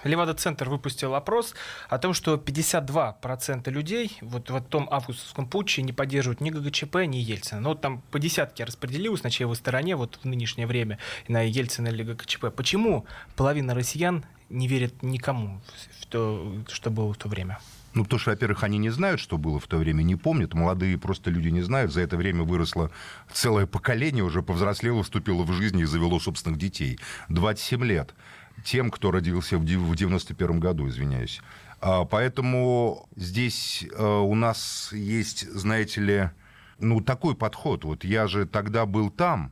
Левада-центр 0.04 0.68
выпустил 0.68 1.14
опрос 1.14 1.54
о 1.88 1.98
том, 1.98 2.14
что 2.14 2.36
52% 2.36 3.70
людей 3.70 4.18
вот 4.20 4.50
в 4.50 4.60
том 4.62 4.88
августовском 4.90 5.46
путче 5.46 5.82
не 5.82 5.92
поддерживают 5.92 6.40
ни 6.40 6.50
ГКЧП, 6.50 7.06
ни 7.06 7.16
Ельцина. 7.16 7.60
Ну, 7.60 7.70
вот 7.70 7.80
там 7.80 8.02
по 8.10 8.18
десятке 8.18 8.64
распределилось 8.64 9.22
на 9.22 9.30
чьей 9.30 9.52
стороне 9.54 9.96
вот 9.96 10.18
в 10.22 10.24
нынешнее 10.26 10.66
время, 10.66 10.98
на 11.28 11.42
Ельцина 11.42 11.88
или 11.88 12.02
ГКЧП. 12.02 12.46
Почему 12.54 13.06
половина 13.36 13.74
россиян 13.74 14.24
не 14.48 14.68
верит 14.68 15.02
никому 15.02 15.60
в 16.00 16.06
то, 16.06 16.52
что 16.68 16.90
было 16.90 17.12
в 17.12 17.16
то 17.16 17.28
время? 17.28 17.58
Ну, 17.98 18.04
потому 18.04 18.20
что, 18.20 18.30
во-первых, 18.30 18.62
они 18.62 18.78
не 18.78 18.90
знают, 18.90 19.18
что 19.18 19.38
было 19.38 19.58
в 19.58 19.66
то 19.66 19.76
время, 19.76 20.04
не 20.04 20.14
помнят. 20.14 20.54
Молодые 20.54 20.96
просто 20.98 21.30
люди 21.30 21.48
не 21.48 21.62
знают. 21.62 21.92
За 21.92 22.00
это 22.00 22.16
время 22.16 22.44
выросло 22.44 22.92
целое 23.32 23.66
поколение, 23.66 24.22
уже 24.22 24.40
повзрослело, 24.40 25.02
вступило 25.02 25.42
в 25.42 25.50
жизнь 25.50 25.80
и 25.80 25.84
завело 25.84 26.20
собственных 26.20 26.60
детей. 26.60 27.00
27 27.28 27.84
лет 27.84 28.14
тем, 28.64 28.92
кто 28.92 29.10
родился 29.10 29.58
в 29.58 29.64
дев- 29.64 29.80
в 29.80 29.96
91 29.96 30.60
году, 30.60 30.86
извиняюсь. 30.86 31.40
А, 31.80 32.04
Поэтому 32.04 33.08
здесь 33.16 33.84
э, 33.92 34.06
у 34.06 34.36
нас 34.36 34.90
есть, 34.92 35.50
знаете 35.50 36.00
ли, 36.00 36.30
ну, 36.78 37.00
такой 37.00 37.34
подход. 37.34 37.82
Вот 37.82 38.04
я 38.04 38.28
же 38.28 38.46
тогда 38.46 38.86
был 38.86 39.10
там, 39.10 39.50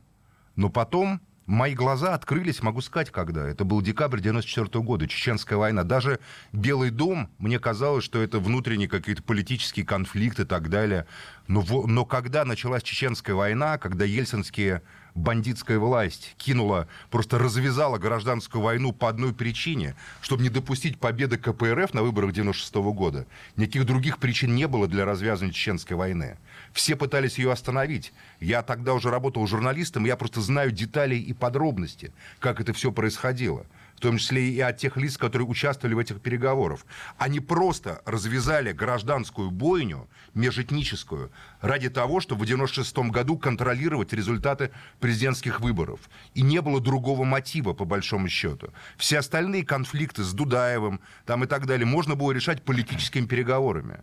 но 0.55 0.69
потом 0.69 1.19
мои 1.47 1.73
глаза 1.73 2.13
открылись, 2.13 2.61
могу 2.61 2.81
сказать, 2.81 3.09
когда. 3.09 3.47
Это 3.47 3.63
был 3.63 3.81
декабрь 3.81 4.19
94 4.19 4.83
года, 4.83 5.07
Чеченская 5.07 5.57
война. 5.57 5.83
Даже 5.83 6.19
Белый 6.51 6.91
дом, 6.91 7.29
мне 7.39 7.57
казалось, 7.57 8.03
что 8.03 8.21
это 8.21 8.39
внутренние 8.39 8.89
какие-то 8.89 9.23
политические 9.23 9.85
конфликты 9.85 10.43
и 10.43 10.45
так 10.45 10.69
далее. 10.69 11.07
Но, 11.47 11.63
но 11.87 12.05
когда 12.05 12.45
началась 12.45 12.83
Чеченская 12.83 13.35
война, 13.35 13.77
когда 13.77 14.05
ельцинские 14.05 14.83
бандитская 15.17 15.79
власть 15.79 16.35
кинула, 16.37 16.87
просто 17.09 17.39
развязала 17.39 17.97
гражданскую 17.97 18.61
войну 18.61 18.93
по 18.93 19.09
одной 19.09 19.33
причине, 19.33 19.95
чтобы 20.21 20.43
не 20.43 20.49
допустить 20.49 20.99
победы 20.99 21.37
КПРФ 21.37 21.93
на 21.93 22.03
выборах 22.03 22.33
96 22.33 22.75
года. 22.75 23.25
Никаких 23.55 23.85
других 23.85 24.19
причин 24.19 24.55
не 24.55 24.67
было 24.67 24.87
для 24.87 25.05
развязывания 25.05 25.53
Чеченской 25.53 25.97
войны. 25.97 26.37
Все 26.71 26.95
пытались 26.95 27.39
ее 27.39 27.51
остановить. 27.51 28.13
Я 28.39 28.61
тогда 28.61 28.93
уже 28.93 29.09
работал 29.09 29.45
журналистом, 29.47 30.05
я 30.05 30.15
просто 30.15 30.41
знаю 30.41 30.71
детали 30.71 31.15
и 31.15 31.33
подробности, 31.37 32.11
как 32.39 32.59
это 32.61 32.73
все 32.73 32.91
происходило. 32.91 33.65
в 33.97 33.99
том 33.99 34.19
числе 34.19 34.49
и 34.49 34.59
от 34.59 34.77
тех 34.77 34.95
лиц, 34.95 35.17
которые 35.17 35.47
участвовали 35.47 35.95
в 35.95 35.99
этих 35.99 36.21
переговорах. 36.21 36.81
Они 37.17 37.39
просто 37.39 38.03
развязали 38.05 38.71
гражданскую 38.71 39.49
бойню 39.49 40.07
межэтническую 40.35 41.31
ради 41.61 41.89
того, 41.89 42.19
чтобы 42.19 42.41
в 42.41 42.43
1996 42.43 43.11
году 43.11 43.39
контролировать 43.39 44.13
результаты 44.13 44.69
президентских 44.99 45.61
выборов. 45.61 45.99
И 46.35 46.43
не 46.43 46.61
было 46.61 46.79
другого 46.79 47.23
мотива, 47.23 47.73
по 47.73 47.85
большому 47.85 48.29
счету. 48.29 48.71
Все 48.97 49.17
остальные 49.17 49.65
конфликты 49.65 50.23
с 50.23 50.31
Дудаевым 50.31 50.99
там 51.25 51.43
и 51.43 51.47
так 51.47 51.65
далее 51.65 51.87
можно 51.87 52.13
было 52.13 52.31
решать 52.31 52.61
политическими 52.61 53.25
переговорами. 53.25 54.01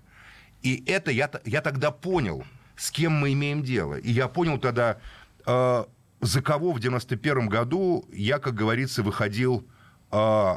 И 0.62 0.82
это 0.86 1.12
я, 1.12 1.30
я 1.44 1.60
тогда 1.60 1.92
понял, 1.92 2.44
с 2.74 2.90
кем 2.90 3.12
мы 3.12 3.32
имеем 3.32 3.62
дело. 3.62 3.94
И 3.94 4.10
я 4.10 4.26
понял 4.26 4.58
тогда, 4.58 4.98
э, 5.46 5.84
за 6.24 6.40
кого 6.40 6.72
в 6.72 6.80
91 6.80 7.48
году 7.48 8.08
я, 8.10 8.38
как 8.38 8.54
говорится, 8.54 9.02
выходил 9.02 9.66
э, 10.10 10.56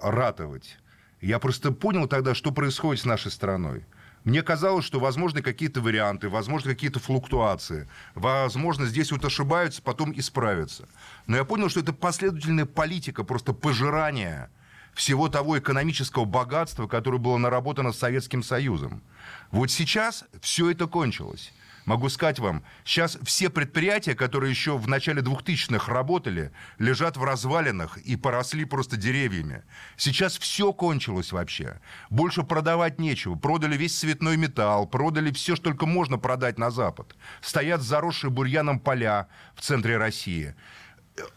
ратовать. 0.00 0.78
Я 1.20 1.40
просто 1.40 1.72
понял 1.72 2.06
тогда, 2.06 2.34
что 2.34 2.52
происходит 2.52 3.02
с 3.02 3.04
нашей 3.04 3.32
страной. 3.32 3.84
Мне 4.22 4.42
казалось, 4.42 4.84
что 4.84 5.00
возможны 5.00 5.42
какие-то 5.42 5.80
варианты, 5.80 6.28
возможны 6.28 6.70
какие-то 6.72 7.00
флуктуации, 7.00 7.88
возможно, 8.14 8.86
здесь 8.86 9.10
вот 9.10 9.24
ошибаются, 9.24 9.82
потом 9.82 10.12
исправятся. 10.16 10.88
Но 11.26 11.36
я 11.36 11.44
понял, 11.44 11.68
что 11.68 11.80
это 11.80 11.92
последовательная 11.92 12.66
политика, 12.66 13.24
просто 13.24 13.52
пожирания 13.52 14.50
всего 14.94 15.28
того 15.28 15.58
экономического 15.58 16.26
богатства, 16.26 16.86
которое 16.86 17.18
было 17.18 17.38
наработано 17.38 17.92
Советским 17.92 18.44
Союзом. 18.44 19.02
Вот 19.50 19.72
сейчас 19.72 20.24
все 20.40 20.70
это 20.70 20.86
кончилось. 20.86 21.52
Могу 21.88 22.10
сказать 22.10 22.38
вам, 22.38 22.64
сейчас 22.84 23.16
все 23.22 23.48
предприятия, 23.48 24.14
которые 24.14 24.50
еще 24.50 24.76
в 24.76 24.86
начале 24.88 25.22
2000-х 25.22 25.90
работали, 25.90 26.52
лежат 26.78 27.16
в 27.16 27.24
развалинах 27.24 27.96
и 27.96 28.14
поросли 28.14 28.66
просто 28.66 28.98
деревьями. 28.98 29.62
Сейчас 29.96 30.36
все 30.36 30.74
кончилось 30.74 31.32
вообще. 31.32 31.80
Больше 32.10 32.42
продавать 32.42 33.00
нечего. 33.00 33.36
Продали 33.36 33.74
весь 33.78 33.98
цветной 33.98 34.36
металл, 34.36 34.86
продали 34.86 35.32
все, 35.32 35.56
что 35.56 35.70
только 35.70 35.86
можно 35.86 36.18
продать 36.18 36.58
на 36.58 36.70
Запад. 36.70 37.16
Стоят 37.40 37.80
заросшие 37.80 38.30
бурьяном 38.30 38.80
поля 38.80 39.28
в 39.54 39.62
центре 39.62 39.96
России. 39.96 40.54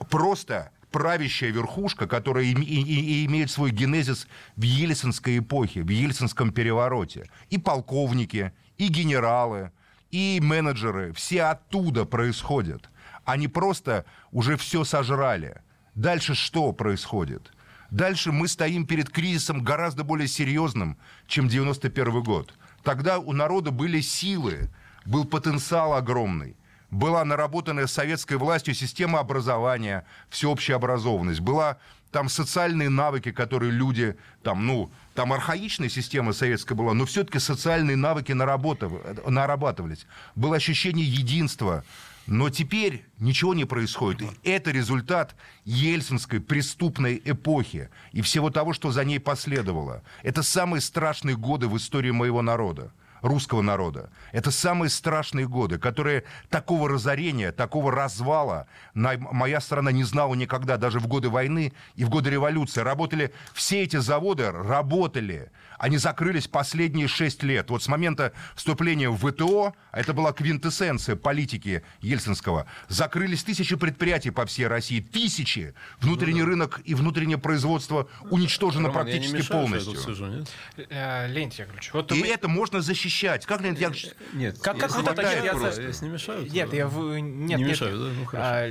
Просто 0.09 0.73
правящая 0.91 1.51
верхушка, 1.51 2.07
которая 2.07 2.43
и, 2.43 2.51
и, 2.51 3.21
и 3.21 3.25
имеет 3.25 3.51
свой 3.51 3.71
генезис 3.71 4.27
в 4.57 4.63
ельцинской 4.63 5.37
эпохе, 5.37 5.81
в 5.83 5.87
ельцинском 5.87 6.51
перевороте. 6.51 7.29
И 7.49 7.57
полковники, 7.57 8.51
и 8.77 8.89
генералы, 8.89 9.71
и 10.11 10.39
менеджеры, 10.41 11.13
все 11.13 11.43
оттуда 11.43 12.05
происходят. 12.05 12.89
Они 13.25 13.47
просто 13.47 14.05
уже 14.31 14.57
все 14.57 14.83
сожрали. 14.83 15.61
Дальше 15.95 16.35
что 16.35 16.71
происходит? 16.73 17.51
Дальше 17.89 18.31
мы 18.31 18.47
стоим 18.47 18.85
перед 18.85 19.09
кризисом 19.09 19.63
гораздо 19.63 20.03
более 20.03 20.27
серьезным, 20.27 20.97
чем 21.27 21.47
91 21.47 22.23
год. 22.23 22.53
Тогда 22.83 23.19
у 23.19 23.33
народа 23.33 23.71
были 23.71 23.99
силы, 23.99 24.69
был 25.05 25.25
потенциал 25.25 25.93
огромный. 25.93 26.55
Была 26.89 27.23
наработанная 27.23 27.87
советской 27.87 28.37
властью 28.37 28.73
система 28.73 29.19
образования, 29.19 30.05
всеобщая 30.29 30.75
образованность. 30.75 31.39
Была 31.39 31.77
там 32.11 32.29
социальные 32.29 32.89
навыки, 32.89 33.31
которые 33.31 33.71
люди, 33.71 34.15
там, 34.43 34.67
ну, 34.67 34.91
там 35.15 35.33
архаичная 35.33 35.89
система 35.89 36.33
советская 36.33 36.77
была, 36.77 36.93
но 36.93 37.05
все-таки 37.05 37.39
социальные 37.39 37.95
навыки 37.97 38.33
нарабатывались. 38.33 40.05
Было 40.35 40.57
ощущение 40.57 41.05
единства. 41.05 41.83
Но 42.27 42.49
теперь 42.49 43.03
ничего 43.17 43.55
не 43.55 43.65
происходит. 43.65 44.21
И 44.21 44.49
это 44.49 44.69
результат 44.69 45.35
ельцинской 45.65 46.39
преступной 46.39 47.19
эпохи 47.25 47.89
и 48.11 48.21
всего 48.21 48.51
того, 48.51 48.73
что 48.73 48.91
за 48.91 49.03
ней 49.03 49.19
последовало. 49.19 50.03
Это 50.21 50.43
самые 50.43 50.81
страшные 50.81 51.35
годы 51.35 51.67
в 51.67 51.75
истории 51.75 52.11
моего 52.11 52.43
народа 52.43 52.93
русского 53.21 53.61
народа. 53.61 54.09
Это 54.31 54.51
самые 54.51 54.89
страшные 54.89 55.47
годы, 55.47 55.77
которые 55.77 56.23
такого 56.49 56.89
разорения, 56.89 57.51
такого 57.51 57.91
развала 57.91 58.67
моя 58.93 59.61
страна 59.61 59.91
не 59.91 60.03
знала 60.03 60.35
никогда, 60.35 60.77
даже 60.77 60.99
в 60.99 61.07
годы 61.07 61.29
войны 61.29 61.73
и 61.95 62.03
в 62.03 62.09
годы 62.09 62.29
революции. 62.29 62.81
Работали, 62.81 63.33
все 63.53 63.81
эти 63.83 63.97
заводы 63.97 64.51
работали. 64.51 65.51
Они 65.81 65.97
закрылись 65.97 66.47
последние 66.47 67.07
шесть 67.07 67.41
лет. 67.41 67.71
Вот 67.71 67.81
с 67.81 67.87
момента 67.87 68.33
вступления 68.55 69.09
в 69.09 69.17
ВТО, 69.17 69.73
а 69.91 69.99
это 69.99 70.13
была 70.13 70.31
квинтэссенция 70.31 71.15
политики 71.15 71.83
Ельцинского, 72.01 72.67
закрылись 72.87 73.43
тысячи 73.43 73.75
предприятий 73.75 74.29
по 74.29 74.45
всей 74.45 74.67
России. 74.67 74.99
Тысячи. 75.01 75.73
Внутренний 75.99 76.41
ну, 76.41 76.45
да. 76.45 76.51
рынок 76.51 76.81
и 76.85 76.93
внутреннее 76.93 77.39
производство 77.39 78.07
уничтожено 78.29 78.89
Роман, 78.89 79.05
практически 79.05 79.37
мешаю, 79.37 79.59
полностью. 79.59 79.95
Сижу, 79.95 80.27
нет? 80.27 80.51
Э, 80.77 81.27
Леонид 81.27 81.53
Яковлевич, 81.55 81.93
вот 81.93 82.11
и 82.11 82.21
вы... 82.21 82.27
это 82.27 82.47
можно 82.47 82.81
защищать. 82.81 83.47
Как, 83.47 83.61
Леонид 83.61 83.79
Яковлевич? 83.79 84.09
Нет, 84.33 84.59
как, 84.59 84.77
как 84.77 84.95
вот 84.95 85.07
это... 85.07 85.23
Я, 85.23 85.45
я, 85.45 85.87
если 85.87 86.05
не 86.05 86.11
мешаю, 86.11 86.43
нет, 86.43 86.73
я... 86.73 86.85
Нет, 86.85 87.23
не 87.23 87.55
нет, 87.55 87.59
мешаю, 87.59 87.97
да? 87.97 88.13
Ну, 88.13 88.27
А, 88.33 88.69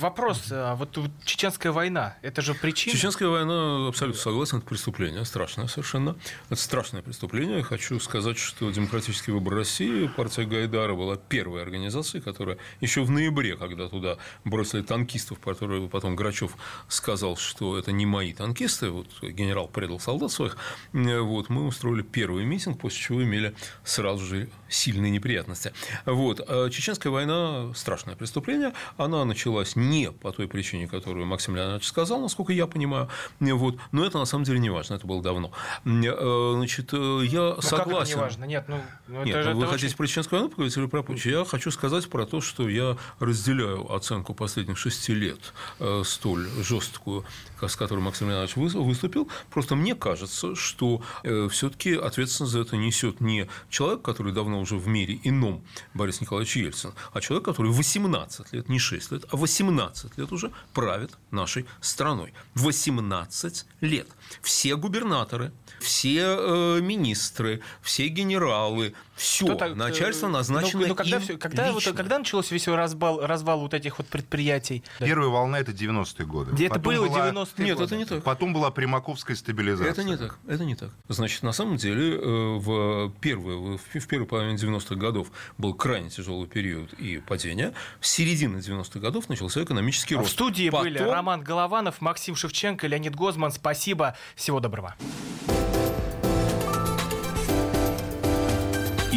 вопрос. 0.00 0.48
А, 0.50 0.74
вот 0.74 0.98
Чеченская 1.24 1.70
война, 1.70 2.16
это 2.22 2.42
же 2.42 2.54
причина? 2.54 2.96
Чеченская 2.96 3.28
война, 3.28 3.86
абсолютно 3.86 4.20
согласен, 4.20 4.58
это 4.58 4.66
преступление. 4.66 5.24
Страшное 5.24 5.68
совершенно. 5.68 6.16
Это 6.50 6.60
страшное 6.60 7.02
преступление. 7.02 7.62
Хочу 7.62 7.98
сказать, 8.00 8.38
что 8.38 8.70
Демократический 8.70 9.32
выбор 9.32 9.54
России, 9.54 10.06
партия 10.06 10.44
Гайдара 10.44 10.94
была 10.94 11.16
первой 11.16 11.62
организацией, 11.62 12.22
которая 12.22 12.58
еще 12.80 13.02
в 13.02 13.10
ноябре, 13.10 13.56
когда 13.56 13.88
туда 13.88 14.18
бросили 14.44 14.82
танкистов, 14.82 15.38
которые 15.38 15.88
потом 15.88 16.16
Грачев 16.16 16.56
сказал, 16.88 17.36
что 17.36 17.78
это 17.78 17.92
не 17.92 18.06
мои 18.06 18.32
танкисты, 18.32 18.90
вот 18.90 19.06
генерал 19.22 19.68
предал 19.68 20.00
солдат 20.00 20.32
своих, 20.32 20.56
вот, 20.92 21.48
мы 21.48 21.66
устроили 21.66 22.02
первый 22.02 22.44
митинг, 22.44 22.80
после 22.80 23.00
чего 23.00 23.22
имели 23.22 23.54
сразу 23.84 24.24
же 24.24 24.48
сильные 24.68 25.10
неприятности. 25.10 25.72
Вот. 26.04 26.40
А 26.46 26.68
Чеченская 26.70 27.12
война– 27.12 27.72
страшное 27.74 28.16
преступление. 28.16 28.72
Она 28.96 29.24
началась 29.24 29.76
не 29.76 30.10
по 30.10 30.32
той 30.32 30.48
причине, 30.48 30.88
которую 30.88 31.26
Максим 31.26 31.56
Леонидович 31.56 31.86
сказал, 31.86 32.20
насколько 32.20 32.52
я 32.52 32.66
понимаю. 32.66 33.08
Вот. 33.40 33.78
Но 33.92 34.04
это 34.04 34.18
на 34.18 34.24
самом 34.24 34.44
деле 34.44 34.58
не 34.58 34.70
важно, 34.70 34.94
это 34.94 35.06
было 35.06 35.22
давно. 35.22 35.52
Э, 36.18 36.52
значит, 36.56 36.90
э, 36.92 37.20
я 37.24 37.54
ну, 37.56 37.62
согласен. 37.62 37.86
Как 37.86 38.02
это 38.02 38.08
не 38.08 38.14
важно? 38.14 38.44
Нет, 38.44 38.64
ну, 38.68 38.80
ну 39.08 39.24
Нет, 39.24 39.36
это, 39.36 39.50
ну, 39.50 39.56
вы 39.56 39.62
это 39.64 39.72
хотите 39.72 39.88
очень... 39.88 39.96
про 39.96 40.06
Чеченскую 40.06 40.40
войну 40.40 40.50
поговорить 40.50 40.76
или 40.76 40.86
про 40.86 41.02
Путча? 41.02 41.30
Я 41.30 41.44
хочу 41.44 41.70
сказать 41.70 42.08
про 42.08 42.26
то, 42.26 42.40
что 42.40 42.68
я 42.68 42.96
разделяю 43.18 43.92
оценку 43.92 44.34
последних 44.34 44.78
шести 44.78 45.14
лет 45.14 45.52
э, 45.80 46.02
столь 46.04 46.48
жесткую, 46.62 47.24
с 47.60 47.76
которой 47.76 48.00
Максим 48.00 48.28
Леонидович 48.28 48.56
выступил. 48.56 49.28
Просто 49.50 49.74
мне 49.74 49.94
кажется, 49.94 50.54
что 50.54 51.02
все-таки 51.50 51.94
ответственность 51.94 52.52
за 52.52 52.60
это 52.60 52.76
несет 52.76 53.20
не 53.20 53.48
человек, 53.70 54.02
который 54.02 54.32
давно 54.32 54.60
уже 54.60 54.76
в 54.76 54.86
мире 54.86 55.18
ином, 55.22 55.64
Борис 55.94 56.20
Николаевич 56.20 56.56
Ельцин, 56.56 56.92
а 57.12 57.20
человек, 57.20 57.44
который 57.44 57.72
18 57.72 58.52
лет, 58.52 58.68
не 58.68 58.78
6 58.78 59.12
лет, 59.12 59.24
а 59.30 59.36
18 59.36 60.18
лет 60.18 60.32
уже 60.32 60.52
правит 60.72 61.12
нашей 61.30 61.66
страной. 61.80 62.34
18 62.54 63.66
лет. 63.80 64.08
Все 64.42 64.76
губернаторы, 64.76 65.52
все 65.84 66.36
э, 66.38 66.80
министры, 66.80 67.60
все 67.82 68.08
генералы, 68.08 68.94
все, 69.14 69.54
так, 69.54 69.76
начальство 69.76 70.26
э, 70.26 70.30
назначено 70.30 70.82
ну, 70.82 70.88
ну, 70.88 70.94
когда, 70.96 71.16
им 71.16 71.22
все, 71.22 71.38
когда, 71.38 71.72
вот, 71.72 71.84
когда 71.84 72.18
начался 72.18 72.52
весь 72.52 72.66
развал, 72.66 73.24
развал 73.24 73.60
вот 73.60 73.74
этих 73.74 73.98
вот 73.98 74.08
предприятий? 74.08 74.82
Первая 74.98 75.28
волна– 75.28 75.58
это 75.60 75.70
90-е 75.70 76.26
годы. 76.26 76.52
Где 76.52 76.66
это 76.66 76.80
было 76.80 77.06
90-е 77.06 77.64
Нет, 77.64 77.78
это 77.78 77.96
не 77.96 78.06
так. 78.06 78.24
Потом 78.24 78.52
была 78.52 78.70
примаковская 78.70 79.36
стабилизация. 79.36 79.92
Это 79.92 80.02
не 80.02 80.16
так, 80.16 80.38
это 80.48 80.64
не 80.64 80.74
так. 80.74 80.90
Значит, 81.08 81.42
на 81.42 81.52
самом 81.52 81.76
деле, 81.76 82.16
э, 82.16 82.56
в, 82.58 83.12
первую, 83.20 83.78
в 83.78 84.06
первой 84.08 84.26
половине 84.26 84.56
90-х 84.56 84.96
годов 84.96 85.28
был 85.58 85.74
крайне 85.74 86.10
тяжелый 86.10 86.48
период 86.48 86.92
и 86.94 87.18
падение. 87.18 87.72
В 88.00 88.06
середине 88.06 88.58
90-х 88.58 88.98
годов 88.98 89.28
начался 89.28 89.62
экономический 89.62 90.16
рост. 90.16 90.30
в 90.30 90.32
студии 90.32 90.70
Потом... 90.70 90.86
были 90.86 90.98
Роман 90.98 91.42
Голованов, 91.42 92.00
Максим 92.00 92.34
Шевченко, 92.34 92.86
Леонид 92.86 93.14
Гозман. 93.14 93.52
Спасибо, 93.52 94.16
всего 94.34 94.60
доброго. 94.60 94.96